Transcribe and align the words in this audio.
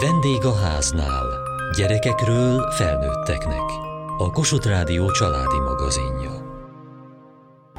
Vendég 0.00 0.44
a 0.44 0.54
háznál. 0.54 1.26
Gyerekekről 1.76 2.70
felnőtteknek. 2.70 3.62
A 4.18 4.30
Kossuth 4.30 4.66
Rádió 4.66 5.10
családi 5.10 5.58
magazinja. 5.58 6.30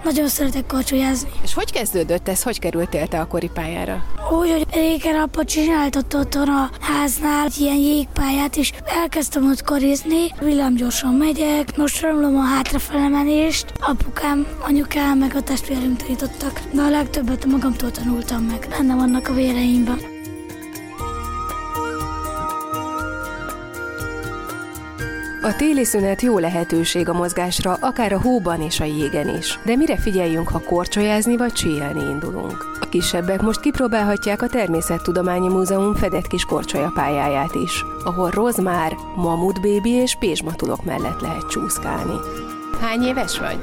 Nagyon 0.03 0.27
szeretek 0.27 0.65
korcsolyázni. 0.65 1.29
És 1.43 1.53
hogy 1.53 1.71
kezdődött 1.71 2.27
ez? 2.27 2.43
Hogy 2.43 2.59
kerültél 2.59 3.07
te 3.07 3.19
a 3.19 3.27
koripályára? 3.27 4.03
Úgy, 4.39 4.51
hogy 4.51 4.65
régen 4.73 5.15
apa 5.15 5.43
csináltott 5.43 6.15
otthon 6.15 6.49
a 6.49 6.69
háznál 6.79 7.45
egy 7.45 7.57
ilyen 7.57 7.77
jégpályát, 7.77 8.55
és 8.55 8.71
elkezdtem 8.85 9.49
ott 9.49 9.63
korizni. 9.63 10.31
Villámgyorsan 10.39 11.13
megyek, 11.13 11.77
most 11.77 12.01
tanulom 12.01 12.35
a 12.35 12.43
hátrafelemenést. 12.43 13.73
Apukám, 13.79 14.47
anyukám, 14.59 15.17
meg 15.17 15.35
a 15.35 15.41
testvérünk 15.41 15.97
tanítottak, 15.97 16.61
de 16.73 16.81
a 16.81 16.89
legtöbbet 16.89 17.45
magamtól 17.45 17.91
tanultam 17.91 18.43
meg. 18.43 18.67
Benne 18.69 18.95
vannak 18.95 19.27
a 19.27 19.33
véreimben. 19.33 20.14
A 25.45 25.55
téli 25.55 25.83
szünet 25.83 26.21
jó 26.21 26.37
lehetőség 26.37 27.09
a 27.09 27.13
mozgásra, 27.13 27.77
akár 27.79 28.13
a 28.13 28.21
hóban 28.21 28.61
és 28.61 28.79
a 28.79 28.83
jégen 28.83 29.37
is. 29.37 29.59
De 29.65 29.75
mire 29.75 29.97
figyeljünk, 29.97 30.47
ha 30.47 30.59
korcsolyázni 30.59 31.37
vagy 31.37 31.51
csíelni 31.51 32.09
indulunk? 32.09 32.77
A 32.81 32.89
kisebbek 32.89 33.41
most 33.41 33.59
kipróbálhatják 33.59 34.41
a 34.41 34.47
Természettudományi 34.47 35.47
Múzeum 35.47 35.95
fedett 35.95 36.27
kis 36.27 36.45
korcsolyapályáját 36.45 37.55
is, 37.55 37.83
ahol 38.03 38.29
rozmár, 38.29 38.95
mamutbébi 39.15 39.89
és 39.89 40.15
pézsmatulok 40.15 40.85
mellett 40.85 41.21
lehet 41.21 41.47
csúszkálni. 41.49 42.15
Hány 42.81 43.03
éves 43.03 43.39
vagy? 43.39 43.59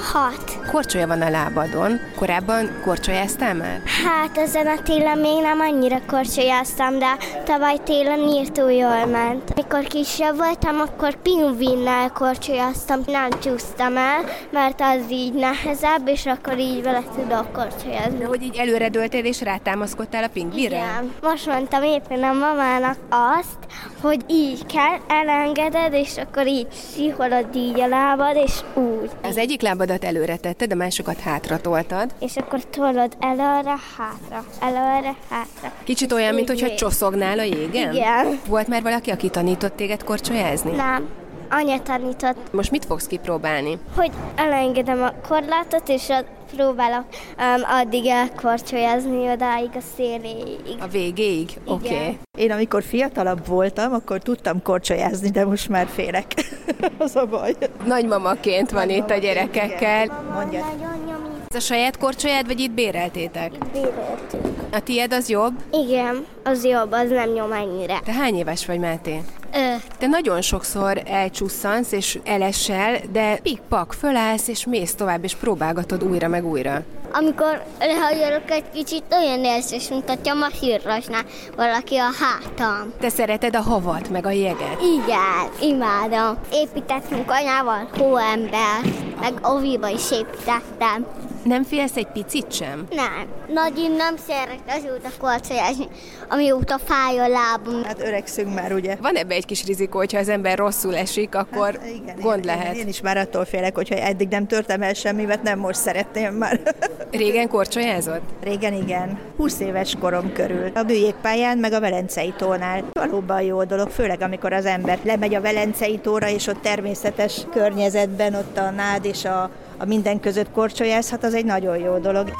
Hat. 0.00 0.58
Korcsolya 0.70 1.06
van 1.06 1.22
a 1.22 1.30
lábadon. 1.30 2.00
Korábban 2.16 2.80
korcsolyáztál 2.84 3.54
már? 3.54 3.82
Hát 4.04 4.38
ezen 4.38 4.66
a 4.66 4.82
télen 4.82 5.18
még 5.18 5.42
nem 5.42 5.60
annyira 5.60 6.00
korcsolyáztam, 6.06 6.98
de 6.98 7.16
tavaly 7.44 7.76
télen 7.84 8.18
írtó 8.18 8.68
jól 8.68 9.06
ment. 9.06 9.54
Mikor 9.54 9.82
kisebb 9.84 10.36
voltam, 10.36 10.80
akkor 10.80 11.14
pingvinnel 11.14 12.10
korcsolyáztam, 12.10 13.00
nem 13.06 13.28
csúsztam 13.42 13.96
el, 13.96 14.24
mert 14.50 14.80
az 14.80 15.10
így 15.10 15.32
nehezebb, 15.32 16.08
és 16.08 16.26
akkor 16.26 16.58
így 16.58 16.82
vele 16.82 17.02
tudok 17.14 17.52
korcsolyazni. 17.52 18.18
De 18.18 18.26
hogy 18.26 18.42
így 18.42 18.56
előre 18.56 18.88
döltél 18.88 19.24
és 19.24 19.42
rátámaszkodtál 19.42 20.24
a 20.24 20.28
pingvinre? 20.32 20.76
Igen. 20.76 21.12
Most 21.22 21.46
mondtam 21.46 21.82
éppen 21.82 22.22
a 22.22 22.32
mamának 22.32 22.96
azt, 23.08 23.58
hogy 24.02 24.20
így 24.26 24.66
kell, 24.66 24.96
elengeded, 25.18 25.92
és 25.92 26.16
akkor 26.16 26.46
így 26.46 26.66
sziholod 26.70 27.56
így 27.56 27.80
a 27.80 27.86
lábad, 27.86 28.36
és 28.36 28.52
úgy. 28.74 29.10
Az 29.22 29.36
egyik 29.36 29.62
lábadat 29.90 30.04
előre 30.16 30.36
tetted, 30.36 30.72
a 30.72 30.74
másikat 30.74 31.20
hátra 31.20 31.60
toltad. 31.60 32.10
És 32.20 32.36
akkor 32.36 32.64
tolod 32.64 33.16
előre, 33.20 33.74
hátra, 33.96 34.44
előre, 34.60 35.14
hátra. 35.30 35.72
Kicsit 35.84 36.12
olyan, 36.12 36.34
mint 36.34 36.48
hogyha 36.48 36.66
Így. 36.68 36.74
csoszogál 36.74 37.38
a 37.38 37.42
jégen? 37.42 37.92
Igen. 37.94 38.40
Volt 38.46 38.68
már 38.68 38.82
valaki, 38.82 39.10
aki 39.10 39.28
tanított 39.28 39.76
téged 39.76 40.04
korcsolyázni? 40.04 40.70
Nem. 40.70 41.08
Anya 41.50 41.80
tanított, 41.82 42.52
Most 42.52 42.70
mit 42.70 42.84
fogsz 42.84 43.06
kipróbálni? 43.06 43.78
hogy 43.96 44.10
elengedem 44.36 45.02
a 45.02 45.12
korlátot, 45.28 45.88
és 45.88 46.08
a- 46.08 46.24
próbálok 46.56 47.04
um, 47.38 47.62
addig 47.80 48.06
elkorcsolyazni 48.06 49.30
odáig 49.30 49.70
a 49.74 49.80
széléig. 49.96 50.76
A 50.80 50.86
végéig? 50.86 51.48
Oké. 51.64 51.94
Okay. 51.94 52.18
Én 52.38 52.50
amikor 52.50 52.82
fiatalabb 52.82 53.46
voltam, 53.46 53.92
akkor 53.92 54.18
tudtam 54.18 54.62
korcsolyázni, 54.62 55.30
de 55.30 55.44
most 55.44 55.68
már 55.68 55.86
félek. 55.86 56.34
Az 56.98 57.16
a 57.16 57.26
baj. 57.26 57.54
Nagymamaként 57.84 58.70
van 58.70 58.90
itt 58.90 59.10
a 59.10 59.16
gyerekekkel. 59.16 60.24
Mondja. 60.34 60.60
Nagyon 60.60 61.04
nyomít. 61.06 61.29
Ez 61.54 61.62
a 61.62 61.66
saját 61.66 61.98
korcsolyád, 61.98 62.46
vagy 62.46 62.60
itt 62.60 62.70
béreltétek? 62.70 63.52
Béreltük. 63.72 64.46
A 64.72 64.80
tiéd 64.80 65.12
az 65.12 65.28
jobb? 65.28 65.52
Igen, 65.72 66.26
az 66.44 66.64
jobb, 66.64 66.92
az 66.92 67.08
nem 67.10 67.28
nyom 67.30 67.52
ennyire. 67.52 68.00
Te 68.04 68.12
hány 68.12 68.34
éves 68.36 68.66
vagy, 68.66 68.78
Máté? 68.78 69.20
Ö, 69.54 69.58
Te 69.98 70.06
nagyon 70.06 70.40
sokszor 70.40 71.02
elcsusszansz 71.06 71.92
és 71.92 72.18
elesel, 72.24 72.96
de 73.12 73.36
pik-pak, 73.36 73.92
fölállsz 73.92 74.48
és 74.48 74.66
mész 74.66 74.94
tovább, 74.94 75.24
és 75.24 75.34
próbálgatod 75.34 76.04
újra 76.04 76.28
meg 76.28 76.46
újra. 76.46 76.82
amikor 77.12 77.62
lehajolok 77.78 78.50
egy 78.50 78.70
kicsit, 78.74 79.02
olyan 79.10 79.44
érzés, 79.44 79.88
mint 79.88 80.08
hogyha 80.08 80.34
masírrasná 80.34 81.18
valaki 81.56 81.96
a 81.96 82.08
hátam. 82.20 82.92
Te 83.00 83.08
szereted 83.08 83.56
a 83.56 83.60
havat, 83.62 84.10
meg 84.10 84.26
a 84.26 84.30
jeget. 84.30 84.80
Igen, 84.80 85.70
imádom. 85.70 86.36
Építettünk 86.52 87.30
anyával 87.30 87.88
hóember, 87.98 88.80
meg 89.20 89.32
oviba 89.42 89.88
is 89.88 90.10
építettem. 90.10 91.06
Nem 91.44 91.62
félsz 91.64 91.96
egy 91.96 92.06
picit 92.06 92.52
sem? 92.52 92.86
Nem, 92.90 93.26
nagyon 93.48 93.90
nem 93.90 94.16
szeret 94.16 94.60
azóta 94.66 95.08
korcsolyázni, 95.18 95.86
amióta 96.28 96.78
fáj 96.78 97.18
a 97.18 97.28
lábam. 97.28 97.84
Hát 97.84 98.02
öregszünk 98.02 98.54
már, 98.54 98.72
ugye? 98.72 98.96
Van 99.00 99.16
ebbe 99.16 99.34
egy 99.34 99.46
kis 99.46 99.64
rizikó, 99.64 99.98
hogyha 99.98 100.18
az 100.18 100.28
ember 100.28 100.58
rosszul 100.58 100.96
esik, 100.96 101.34
akkor 101.34 101.78
Hát 101.80 101.86
igen, 101.86 102.16
gond 102.20 102.38
én, 102.38 102.44
lehet. 102.44 102.74
Én, 102.74 102.80
én 102.80 102.88
is 102.88 103.00
már 103.00 103.16
attól 103.16 103.44
félek, 103.44 103.74
hogyha 103.74 103.94
eddig 103.94 104.28
nem 104.28 104.46
törtem 104.46 104.82
el 104.82 104.94
semmivet, 104.94 105.42
nem 105.42 105.58
most 105.58 105.78
szeretném 105.78 106.34
már. 106.34 106.60
Régen 107.10 107.48
korcsolyázott? 107.48 108.22
Régen 108.42 108.72
igen, 108.72 109.18
20 109.36 109.60
éves 109.60 109.96
korom 110.00 110.32
körül. 110.32 110.70
A 110.74 110.82
bűjégpályán, 110.82 111.58
meg 111.58 111.72
a 111.72 111.80
Velencei 111.80 112.34
tónál. 112.36 112.84
Valóban 112.92 113.42
jó 113.42 113.64
dolog, 113.64 113.88
főleg 113.88 114.22
amikor 114.22 114.52
az 114.52 114.64
ember 114.64 114.98
lemegy 115.02 115.34
a 115.34 115.40
Velencei 115.40 115.98
tóra, 115.98 116.28
és 116.28 116.46
ott 116.46 116.62
természetes 116.62 117.46
környezetben, 117.52 118.34
ott 118.34 118.58
a 118.58 118.70
nád 118.70 119.04
és 119.04 119.24
a, 119.24 119.50
a 119.80 119.84
minden 119.84 120.20
között 120.20 120.50
korcsolyázhat, 120.50 121.24
az 121.24 121.34
egy 121.34 121.44
nagyon 121.44 121.78
jó 121.78 121.98
dolog. 121.98 122.30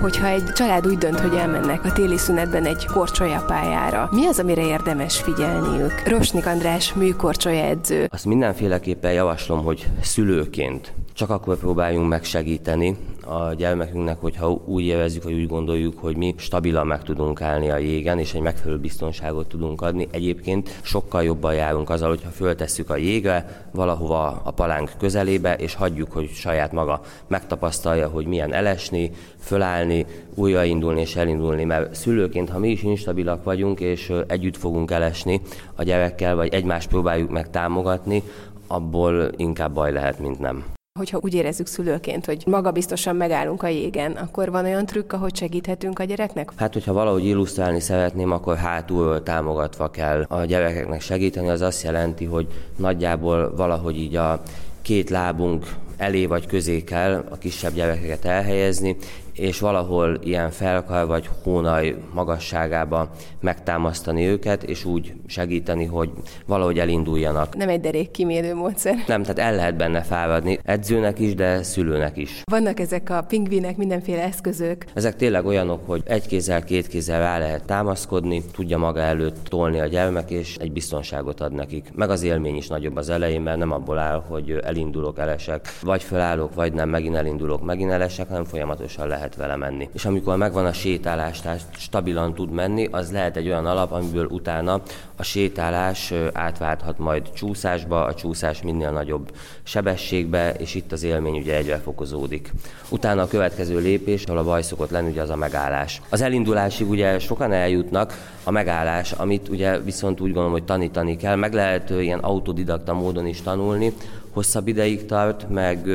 Hogyha 0.00 0.26
egy 0.26 0.44
család 0.44 0.86
úgy 0.86 0.98
dönt, 0.98 1.20
hogy 1.20 1.34
elmennek 1.34 1.84
a 1.84 1.92
téli 1.92 2.18
szünetben 2.18 2.64
egy 2.64 2.86
korcsolyapályára, 2.86 4.08
mi 4.12 4.26
az, 4.26 4.38
amire 4.38 4.66
érdemes 4.66 5.20
figyelniük? 5.20 6.02
Rosnik 6.06 6.46
András, 6.46 6.92
műkorcsolya 6.92 7.64
edző. 7.64 8.08
Azt 8.10 8.24
mindenféleképpen 8.24 9.12
javaslom, 9.12 9.64
hogy 9.64 9.86
szülőként 10.00 10.92
csak 11.14 11.30
akkor 11.30 11.58
próbáljunk 11.58 12.08
megsegíteni 12.08 12.96
a 13.26 13.54
gyermekünknek, 13.56 14.20
hogyha 14.20 14.60
úgy 14.64 14.84
érezzük, 14.84 15.22
vagy 15.22 15.32
úgy 15.32 15.46
gondoljuk, 15.46 15.98
hogy 15.98 16.16
mi 16.16 16.34
stabilan 16.36 16.86
meg 16.86 17.02
tudunk 17.02 17.40
állni 17.40 17.70
a 17.70 17.76
jégen, 17.76 18.18
és 18.18 18.34
egy 18.34 18.40
megfelelő 18.40 18.80
biztonságot 18.80 19.48
tudunk 19.48 19.82
adni. 19.82 20.08
Egyébként 20.10 20.80
sokkal 20.82 21.22
jobban 21.22 21.54
járunk 21.54 21.90
azzal, 21.90 22.08
hogyha 22.08 22.30
föltesszük 22.30 22.90
a 22.90 22.96
jégre, 22.96 23.68
valahova 23.72 24.40
a 24.44 24.50
palánk 24.50 24.92
közelébe, 24.98 25.54
és 25.54 25.74
hagyjuk, 25.74 26.12
hogy 26.12 26.28
saját 26.28 26.72
maga 26.72 27.00
megtapasztalja, 27.26 28.08
hogy 28.08 28.26
milyen 28.26 28.52
elesni, 28.52 29.10
fölállni, 29.38 30.06
újraindulni 30.34 31.00
és 31.00 31.16
elindulni, 31.16 31.64
mert 31.64 31.94
szülőként, 31.94 32.50
ha 32.50 32.58
mi 32.58 32.68
is 32.68 32.82
instabilak 32.82 33.44
vagyunk, 33.44 33.80
és 33.80 34.12
együtt 34.26 34.56
fogunk 34.56 34.90
elesni 34.90 35.40
a 35.74 35.82
gyerekkel, 35.82 36.34
vagy 36.34 36.54
egymást 36.54 36.88
próbáljuk 36.88 37.30
meg 37.30 37.50
támogatni, 37.50 38.22
abból 38.66 39.30
inkább 39.36 39.74
baj 39.74 39.92
lehet, 39.92 40.18
mint 40.18 40.38
nem. 40.38 40.73
Hogyha 40.98 41.18
úgy 41.22 41.34
érezzük 41.34 41.66
szülőként, 41.66 42.24
hogy 42.24 42.42
magabiztosan 42.46 43.16
megállunk 43.16 43.62
a 43.62 43.68
jégen, 43.68 44.12
akkor 44.12 44.50
van 44.50 44.64
olyan 44.64 44.86
trükk, 44.86 45.12
ahogy 45.12 45.36
segíthetünk 45.36 45.98
a 45.98 46.04
gyereknek? 46.04 46.52
Hát, 46.56 46.72
hogyha 46.72 46.92
valahogy 46.92 47.24
illusztrálni 47.24 47.80
szeretném, 47.80 48.30
akkor 48.30 48.56
hátulról 48.56 49.22
támogatva 49.22 49.90
kell 49.90 50.24
a 50.28 50.44
gyerekeknek 50.44 51.00
segíteni. 51.00 51.48
Az 51.48 51.60
azt 51.60 51.82
jelenti, 51.82 52.24
hogy 52.24 52.46
nagyjából 52.76 53.54
valahogy 53.56 53.96
így 53.98 54.16
a 54.16 54.42
két 54.82 55.10
lábunk 55.10 55.66
elé 55.96 56.26
vagy 56.26 56.46
közé 56.46 56.84
kell 56.84 57.24
a 57.30 57.36
kisebb 57.38 57.74
gyerekeket 57.74 58.24
elhelyezni, 58.24 58.96
és 59.34 59.60
valahol 59.60 60.18
ilyen 60.22 60.50
felkar 60.50 61.06
vagy 61.06 61.28
hónaj 61.42 61.96
magasságába 62.12 63.10
megtámasztani 63.40 64.26
őket, 64.26 64.62
és 64.62 64.84
úgy 64.84 65.14
segíteni, 65.26 65.84
hogy 65.84 66.10
valahogy 66.46 66.78
elinduljanak. 66.78 67.56
Nem 67.56 67.68
egy 67.68 67.80
derék 67.80 68.10
kimérő 68.10 68.54
módszer. 68.54 68.94
Nem, 69.06 69.22
tehát 69.22 69.38
el 69.38 69.54
lehet 69.54 69.76
benne 69.76 70.02
fáradni, 70.02 70.58
edzőnek 70.64 71.18
is, 71.18 71.34
de 71.34 71.62
szülőnek 71.62 72.16
is. 72.16 72.42
Vannak 72.50 72.80
ezek 72.80 73.10
a 73.10 73.24
pingvinek, 73.28 73.76
mindenféle 73.76 74.22
eszközök. 74.22 74.84
Ezek 74.94 75.16
tényleg 75.16 75.46
olyanok, 75.46 75.86
hogy 75.86 76.02
egy 76.04 76.26
kézzel, 76.26 76.64
két 76.64 76.86
kézzel 76.86 77.18
rá 77.18 77.38
lehet 77.38 77.64
támaszkodni, 77.64 78.42
tudja 78.52 78.78
maga 78.78 79.00
előtt 79.00 79.44
tolni 79.44 79.80
a 79.80 79.86
gyermek, 79.86 80.30
és 80.30 80.56
egy 80.56 80.72
biztonságot 80.72 81.40
ad 81.40 81.52
nekik. 81.52 81.92
Meg 81.94 82.10
az 82.10 82.22
élmény 82.22 82.56
is 82.56 82.68
nagyobb 82.68 82.96
az 82.96 83.10
elején, 83.10 83.40
mert 83.40 83.58
nem 83.58 83.72
abból 83.72 83.98
áll, 83.98 84.22
hogy 84.28 84.60
elindulok, 84.64 85.18
elesek, 85.18 85.68
vagy 85.82 86.02
fölállok, 86.02 86.54
vagy 86.54 86.72
nem, 86.72 86.88
megint 86.88 87.14
elindulok, 87.14 87.64
megint 87.64 87.90
elesek, 87.90 88.28
hanem 88.28 88.44
folyamatosan 88.44 89.08
lehet 89.08 89.23
vele 89.36 89.56
menni. 89.56 89.88
És 89.92 90.04
amikor 90.04 90.36
megvan 90.36 90.66
a 90.66 90.72
sétálás, 90.72 91.40
tehát 91.40 91.60
stabilan 91.76 92.34
tud 92.34 92.50
menni, 92.50 92.88
az 92.90 93.12
lehet 93.12 93.36
egy 93.36 93.46
olyan 93.46 93.66
alap, 93.66 93.92
amiből 93.92 94.26
utána 94.26 94.82
a 95.16 95.22
sétálás 95.22 96.12
átválthat 96.32 96.98
majd 96.98 97.32
csúszásba, 97.32 98.04
a 98.04 98.14
csúszás 98.14 98.62
minél 98.62 98.90
nagyobb 98.90 99.32
sebességbe, 99.62 100.52
és 100.52 100.74
itt 100.74 100.92
az 100.92 101.02
élmény 101.02 101.38
ugye 101.38 101.56
egyre 101.56 101.76
fokozódik. 101.76 102.52
Utána 102.88 103.22
a 103.22 103.28
következő 103.28 103.78
lépés, 103.78 104.24
ahol 104.24 104.38
a 104.38 104.44
baj 104.44 104.62
szokott 104.62 104.90
lenni, 104.90 105.10
ugye 105.10 105.22
az 105.22 105.30
a 105.30 105.36
megállás. 105.36 106.02
Az 106.08 106.20
elindulásig 106.20 106.88
ugye 106.88 107.18
sokan 107.18 107.52
eljutnak, 107.52 108.32
a 108.44 108.50
megállás, 108.50 109.12
amit 109.12 109.48
ugye 109.48 109.78
viszont 109.78 110.20
úgy 110.20 110.26
gondolom, 110.26 110.52
hogy 110.52 110.64
tanítani 110.64 111.16
kell, 111.16 111.36
meg 111.36 111.52
lehet 111.52 111.90
ilyen 111.90 112.18
autodidakta 112.18 112.94
módon 112.94 113.26
is 113.26 113.42
tanulni, 113.42 113.92
hosszabb 114.34 114.68
ideig 114.68 115.06
tart, 115.06 115.48
meg 115.48 115.88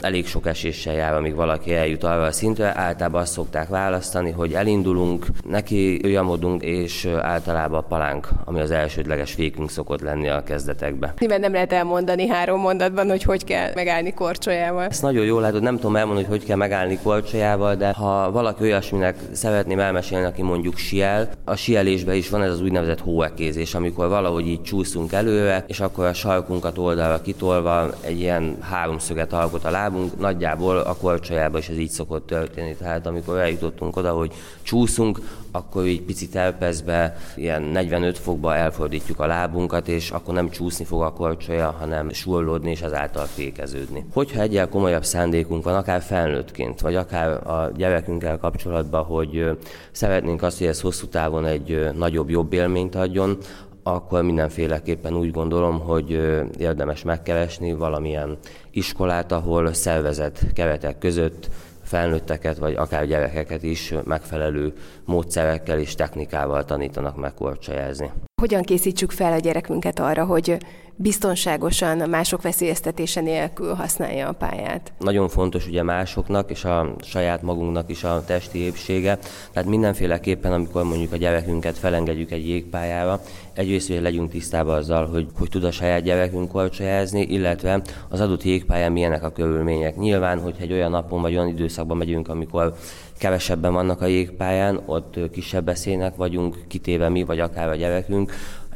elég 0.00 0.26
sok 0.26 0.46
eséssel 0.46 0.94
jár, 0.94 1.14
amíg 1.14 1.34
valaki 1.34 1.74
eljut 1.74 2.04
arra 2.04 2.22
a 2.22 2.32
szintre. 2.32 2.72
Általában 2.76 3.20
azt 3.20 3.32
szokták 3.32 3.68
választani, 3.68 4.30
hogy 4.30 4.52
elindulunk, 4.52 5.26
neki 5.48 6.00
ölyamodunk, 6.02 6.62
és 6.62 7.08
általában 7.20 7.78
a 7.78 7.86
palánk, 7.86 8.28
ami 8.44 8.60
az 8.60 8.70
elsődleges 8.70 9.32
fékünk 9.32 9.70
szokott 9.70 10.00
lenni 10.00 10.28
a 10.28 10.42
kezdetekbe. 10.42 11.14
Mivel 11.18 11.38
nem 11.38 11.52
lehet 11.52 11.72
elmondani 11.72 12.26
három 12.26 12.60
mondatban, 12.60 13.08
hogy 13.08 13.22
hogy 13.22 13.44
kell 13.44 13.70
megállni 13.74 14.14
korcsolyával. 14.14 14.84
Ezt 14.84 15.02
nagyon 15.02 15.24
jól 15.24 15.40
látod, 15.40 15.62
nem 15.62 15.76
tudom 15.76 15.96
elmondani, 15.96 16.26
hogy 16.26 16.38
hogy 16.38 16.46
kell 16.46 16.56
megállni 16.56 16.98
korcsolyával, 17.02 17.74
de 17.74 17.92
ha 17.92 18.30
valaki 18.30 18.62
olyasminek 18.62 19.16
szeretném 19.32 19.78
elmesélni, 19.78 20.24
aki 20.24 20.42
mondjuk 20.42 20.76
siel, 20.76 21.30
a 21.44 21.56
sielésben 21.56 22.14
is 22.14 22.28
van 22.28 22.42
ez 22.42 22.50
az 22.50 22.60
úgynevezett 22.60 23.00
hóekézés, 23.00 23.74
amikor 23.74 24.08
valahogy 24.08 24.46
így 24.46 24.62
csúszunk 24.62 25.12
előre, 25.12 25.64
és 25.66 25.80
akkor 25.80 26.04
a 26.04 26.12
sarkunkat 26.12 26.78
oldalra 26.78 27.20
kitolva 27.22 27.81
egy 28.00 28.18
ilyen 28.18 28.56
háromszöget 28.60 29.32
alkot 29.32 29.64
a 29.64 29.70
lábunk, 29.70 30.18
nagyjából 30.18 30.76
a 30.76 30.94
korcsolyában 30.94 31.60
is 31.60 31.68
ez 31.68 31.78
így 31.78 31.90
szokott 31.90 32.26
történni. 32.26 32.74
Tehát 32.74 33.06
amikor 33.06 33.38
eljutottunk 33.38 33.96
oda, 33.96 34.12
hogy 34.12 34.32
csúszunk, 34.62 35.20
akkor 35.50 35.86
így 35.86 36.02
picit 36.02 36.36
elpezve, 36.36 37.16
ilyen 37.36 37.62
45 37.62 38.18
fokba 38.18 38.56
elfordítjuk 38.56 39.20
a 39.20 39.26
lábunkat, 39.26 39.88
és 39.88 40.10
akkor 40.10 40.34
nem 40.34 40.50
csúszni 40.50 40.84
fog 40.84 41.02
a 41.02 41.12
korcsolya, 41.12 41.76
hanem 41.78 42.10
sullódni 42.10 42.70
és 42.70 42.82
azáltal 42.82 43.24
fékeződni. 43.24 44.04
Hogyha 44.12 44.40
egyel 44.40 44.68
komolyabb 44.68 45.04
szándékunk 45.04 45.64
van, 45.64 45.74
akár 45.74 46.02
felnőttként, 46.02 46.80
vagy 46.80 46.94
akár 46.94 47.30
a 47.46 47.70
gyerekünkkel 47.76 48.38
kapcsolatban, 48.38 49.04
hogy 49.04 49.58
szeretnénk 49.92 50.42
azt, 50.42 50.58
hogy 50.58 50.66
ez 50.66 50.80
hosszú 50.80 51.06
távon 51.06 51.46
egy 51.46 51.88
nagyobb, 51.96 52.30
jobb 52.30 52.52
élményt 52.52 52.94
adjon, 52.94 53.38
akkor 53.82 54.22
mindenféleképpen 54.22 55.16
úgy 55.16 55.30
gondolom, 55.30 55.80
hogy 55.80 56.10
érdemes 56.58 57.02
megkeresni 57.02 57.72
valamilyen 57.72 58.38
iskolát, 58.70 59.32
ahol 59.32 59.72
szervezett 59.72 60.38
keretek 60.54 60.98
között 60.98 61.48
felnőtteket, 61.82 62.58
vagy 62.58 62.74
akár 62.74 63.06
gyerekeket 63.06 63.62
is 63.62 63.94
megfelelő 64.04 64.72
módszerekkel 65.04 65.78
és 65.78 65.94
technikával 65.94 66.64
tanítanak 66.64 67.16
meg 67.16 67.34
korcsajázni. 67.34 68.10
Hogyan 68.40 68.62
készítsük 68.62 69.10
fel 69.10 69.32
a 69.32 69.38
gyerekünket 69.38 69.98
arra, 69.98 70.24
hogy 70.24 70.58
biztonságosan, 70.96 72.08
mások 72.08 72.42
veszélyeztetése 72.42 73.20
nélkül 73.20 73.74
használja 73.74 74.28
a 74.28 74.32
pályát? 74.32 74.92
Nagyon 74.98 75.28
fontos 75.28 75.66
ugye 75.66 75.82
másoknak 75.82 76.50
és 76.50 76.64
a 76.64 76.94
saját 77.00 77.42
magunknak 77.42 77.90
is 77.90 78.04
a 78.04 78.24
testi 78.24 78.58
épsége. 78.58 79.18
Tehát 79.52 79.68
mindenféleképpen, 79.68 80.52
amikor 80.52 80.84
mondjuk 80.84 81.12
a 81.12 81.16
gyerekünket 81.16 81.78
felengedjük 81.78 82.30
egy 82.30 82.48
jégpályára, 82.48 83.20
egyrészt, 83.52 83.88
hogy 83.88 84.02
legyünk 84.02 84.30
tisztában 84.30 84.76
azzal, 84.76 85.06
hogy, 85.06 85.26
hogy 85.38 85.48
tud 85.48 85.64
a 85.64 85.70
saját 85.70 86.02
gyerekünk 86.02 86.50
korcsolyázni, 86.50 87.20
illetve 87.20 87.82
az 88.08 88.20
adott 88.20 88.42
jégpályán 88.42 88.92
milyenek 88.92 89.22
a 89.22 89.32
körülmények. 89.32 89.96
Nyilván, 89.96 90.40
hogy 90.40 90.54
egy 90.60 90.72
olyan 90.72 90.90
napon 90.90 91.20
vagy 91.22 91.34
olyan 91.34 91.48
időszakban 91.48 91.96
megyünk, 91.96 92.28
amikor 92.28 92.74
kevesebben 93.18 93.72
vannak 93.72 94.00
a 94.00 94.06
jégpályán, 94.06 94.82
ott 94.86 95.30
kisebb 95.30 95.64
veszélynek 95.64 96.16
vagyunk 96.16 96.56
kitéve 96.68 97.08
mi, 97.08 97.22
vagy 97.22 97.40
akár 97.40 97.68
a 97.68 97.74
gyerekünk, 97.74 98.32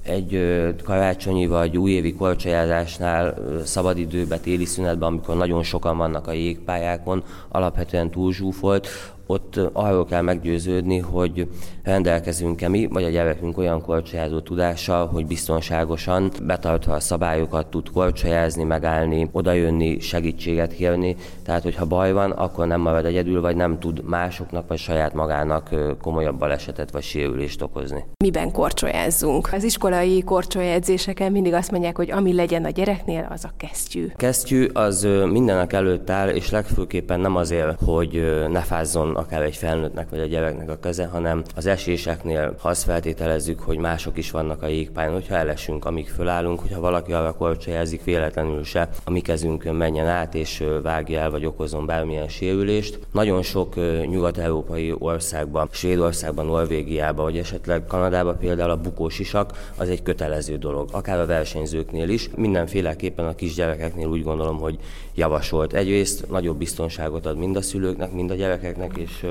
egy 0.08 0.40
karácsonyi 0.84 1.46
vagy 1.46 1.76
újévi 1.76 2.14
korcsolyázásnál 2.14 3.34
szabadidőben, 3.64 4.40
téli 4.40 4.64
szünetben, 4.64 5.08
amikor 5.08 5.36
nagyon 5.36 5.62
sokan 5.62 5.96
vannak 5.96 6.26
a 6.26 6.32
jégpályákon, 6.32 7.22
alapvetően 7.48 8.10
túlzsúfolt, 8.10 8.88
ott 9.26 9.60
arról 9.72 10.04
kell 10.04 10.22
meggyőződni, 10.22 10.98
hogy 10.98 11.48
rendelkezünk-e 11.82 12.68
mi, 12.68 12.86
vagy 12.86 13.04
a 13.04 13.08
gyerekünk 13.08 13.58
olyan 13.58 13.82
korcsolyázó 13.82 14.40
tudással, 14.40 15.06
hogy 15.06 15.26
biztonságosan, 15.26 16.30
betartva 16.42 16.94
a 16.94 17.00
szabályokat 17.00 17.66
tud 17.66 17.90
korcsolyázni, 17.90 18.64
megállni, 18.64 19.28
odajönni, 19.32 20.00
segítséget 20.00 20.74
kérni. 20.74 21.16
Tehát, 21.44 21.62
hogyha 21.62 21.86
baj 21.86 22.12
van, 22.12 22.30
akkor 22.30 22.66
nem 22.66 22.80
marad 22.80 23.04
egyedül, 23.04 23.40
vagy 23.40 23.56
nem 23.56 23.78
tud 23.78 24.04
másoknak, 24.04 24.68
vagy 24.68 24.78
saját 24.78 25.14
magának 25.14 25.70
komolyabb 26.00 26.38
balesetet 26.38 26.90
vagy 26.90 27.02
sérülést 27.02 27.62
okozni. 27.62 28.04
Miben 28.24 28.52
korcsolyázzunk? 28.52 29.48
Az 29.52 29.64
iskolai 29.64 30.22
korcsolyázéseken 30.22 31.32
mindig 31.32 31.52
azt 31.52 31.70
mondják, 31.70 31.96
hogy 31.96 32.10
ami 32.10 32.34
legyen 32.34 32.64
a 32.64 32.70
gyereknél, 32.70 33.28
az 33.30 33.44
a 33.44 33.52
kesztyű. 33.56 34.06
Kesztyű 34.16 34.68
az 34.72 35.08
mindenek 35.30 35.72
előtt 35.72 36.10
áll, 36.10 36.28
és 36.28 36.50
legfőképpen 36.50 37.20
nem 37.20 37.36
azért, 37.36 37.80
hogy 37.84 38.44
ne 38.50 38.60
fázzon 38.60 39.15
akár 39.16 39.42
egy 39.42 39.56
felnőttnek 39.56 40.10
vagy 40.10 40.20
a 40.20 40.26
gyereknek 40.26 40.70
a 40.70 40.78
keze, 40.78 41.06
hanem 41.06 41.42
az 41.54 41.66
eséseknél, 41.66 42.54
ha 42.60 42.68
azt 42.68 42.82
feltételezzük, 42.82 43.60
hogy 43.60 43.78
mások 43.78 44.18
is 44.18 44.30
vannak 44.30 44.62
a 44.62 44.66
jégpályán, 44.66 45.12
hogyha 45.12 45.34
elesünk, 45.34 45.84
amíg 45.84 46.08
fölállunk, 46.08 46.60
hogyha 46.60 46.80
valaki 46.80 47.12
arra 47.12 47.32
korcsolyázik 47.32 48.04
véletlenül 48.04 48.64
se, 48.64 48.88
a 49.04 49.10
mi 49.10 49.20
kezünkön 49.20 49.74
menjen 49.74 50.06
át 50.06 50.34
és 50.34 50.64
vágja 50.82 51.20
el, 51.20 51.30
vagy 51.30 51.46
okozon 51.46 51.86
bármilyen 51.86 52.28
sérülést. 52.28 52.98
Nagyon 53.12 53.42
sok 53.42 53.74
nyugat-európai 54.06 54.94
országban, 54.98 55.68
Svédországban, 55.70 56.46
Norvégiában, 56.46 57.24
vagy 57.24 57.38
esetleg 57.38 57.84
Kanadában 57.84 58.38
például 58.38 58.70
a 58.70 58.80
bukós 58.80 59.18
isak 59.18 59.72
az 59.76 59.88
egy 59.88 60.02
kötelező 60.02 60.56
dolog, 60.56 60.88
akár 60.92 61.18
a 61.18 61.26
versenyzőknél 61.26 62.08
is. 62.08 62.30
Mindenféleképpen 62.36 63.26
a 63.26 63.34
kisgyerekeknél 63.34 64.06
úgy 64.06 64.22
gondolom, 64.22 64.58
hogy 64.58 64.78
javasolt. 65.16 65.72
Egyrészt 65.72 66.30
nagyobb 66.30 66.58
biztonságot 66.58 67.26
ad 67.26 67.38
mind 67.38 67.56
a 67.56 67.62
szülőknek, 67.62 68.12
mind 68.12 68.30
a 68.30 68.34
gyerekeknek, 68.34 68.96
és 68.96 69.26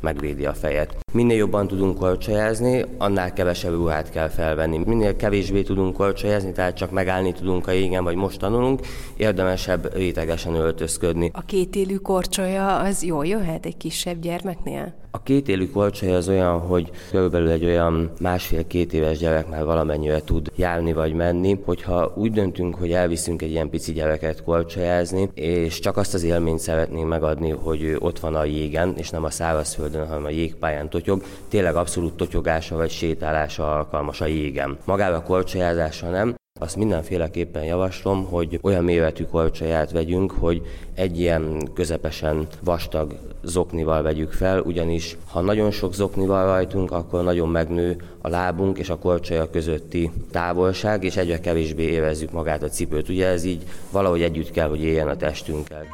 megvédi 0.00 0.46
a 0.46 0.54
fejet. 0.54 0.96
Minél 1.12 1.36
jobban 1.36 1.68
tudunk 1.68 1.98
korcsolyázni, 1.98 2.84
annál 2.98 3.32
kevesebb 3.32 3.72
ruhát 3.72 4.10
kell 4.10 4.28
felvenni. 4.28 4.80
Minél 4.86 5.16
kevésbé 5.16 5.62
tudunk 5.62 5.96
korcsolyázni, 5.96 6.52
tehát 6.52 6.76
csak 6.76 6.90
megállni 6.90 7.32
tudunk 7.32 7.66
a 7.66 7.70
jégen, 7.70 8.04
vagy 8.04 8.16
most 8.16 8.38
tanulunk, 8.38 8.80
érdemesebb 9.16 9.94
rétegesen 9.94 10.54
öltözködni. 10.54 11.30
A 11.34 11.44
kétélű 11.44 11.96
korcsolya 11.96 12.78
az 12.78 13.04
jól 13.04 13.26
jöhet 13.26 13.66
egy 13.66 13.76
kisebb 13.76 14.20
gyermeknél? 14.20 14.94
A 15.10 15.22
két 15.22 15.48
élő 15.48 15.70
korcsolya 15.70 16.16
az 16.16 16.28
olyan, 16.28 16.58
hogy 16.58 16.90
körülbelül 17.10 17.50
egy 17.50 17.64
olyan 17.64 18.10
másfél-két 18.20 18.92
éves 18.92 19.18
gyerek 19.18 19.48
már 19.48 19.64
valamennyire 19.64 20.20
tud 20.20 20.50
járni 20.56 20.92
vagy 20.92 21.12
menni, 21.12 21.58
hogyha 21.64 22.12
úgy 22.16 22.32
döntünk, 22.32 22.74
hogy 22.74 22.92
elviszünk 22.92 23.42
egy 23.42 23.50
ilyen 23.50 23.70
pici 23.70 23.92
gyereket 23.92 24.42
korcsolyázni, 24.42 25.25
és 25.34 25.78
csak 25.78 25.96
azt 25.96 26.14
az 26.14 26.22
élményt 26.22 26.58
szeretnénk 26.58 27.08
megadni, 27.08 27.50
hogy 27.50 27.96
ott 27.98 28.18
van 28.18 28.34
a 28.34 28.44
jégen, 28.44 28.94
és 28.96 29.10
nem 29.10 29.24
a 29.24 29.30
szárazföldön, 29.30 30.06
hanem 30.06 30.24
a 30.24 30.30
jégpályán 30.30 30.88
totyog, 30.88 31.22
tényleg 31.48 31.76
abszolút 31.76 32.16
totyogása 32.16 32.76
vagy 32.76 32.90
sétálása 32.90 33.76
alkalmas 33.76 34.20
a 34.20 34.26
jégen. 34.26 34.78
Magára 34.84 35.16
a 35.16 35.22
nem, 36.10 36.34
azt 36.58 36.76
mindenféleképpen 36.76 37.64
javaslom, 37.64 38.24
hogy 38.24 38.58
olyan 38.62 38.84
méretű 38.84 39.24
korcsolyát 39.24 39.90
vegyünk, 39.90 40.30
hogy 40.30 40.62
egy 40.94 41.20
ilyen 41.20 41.68
közepesen 41.74 42.46
vastag 42.64 43.18
zoknival 43.42 44.02
vegyük 44.02 44.32
fel, 44.32 44.60
ugyanis 44.60 45.16
ha 45.30 45.40
nagyon 45.40 45.70
sok 45.70 45.94
zoknival 45.94 46.44
rajtunk, 46.44 46.92
akkor 46.92 47.24
nagyon 47.24 47.48
megnő 47.48 47.96
a 48.20 48.28
lábunk 48.28 48.78
és 48.78 48.88
a 48.88 48.98
korcsolya 48.98 49.50
közötti 49.50 50.10
távolság, 50.30 51.04
és 51.04 51.16
egyre 51.16 51.40
kevésbé 51.40 51.82
érezzük 51.82 52.32
magát 52.32 52.62
a 52.62 52.68
cipőt. 52.68 53.08
Ugye 53.08 53.26
ez 53.26 53.44
így 53.44 53.62
valahogy 53.90 54.22
együtt 54.22 54.50
kell, 54.50 54.68
hogy 54.68 54.82
éljen 54.82 55.08
a 55.08 55.16
testünkkel. 55.16 55.86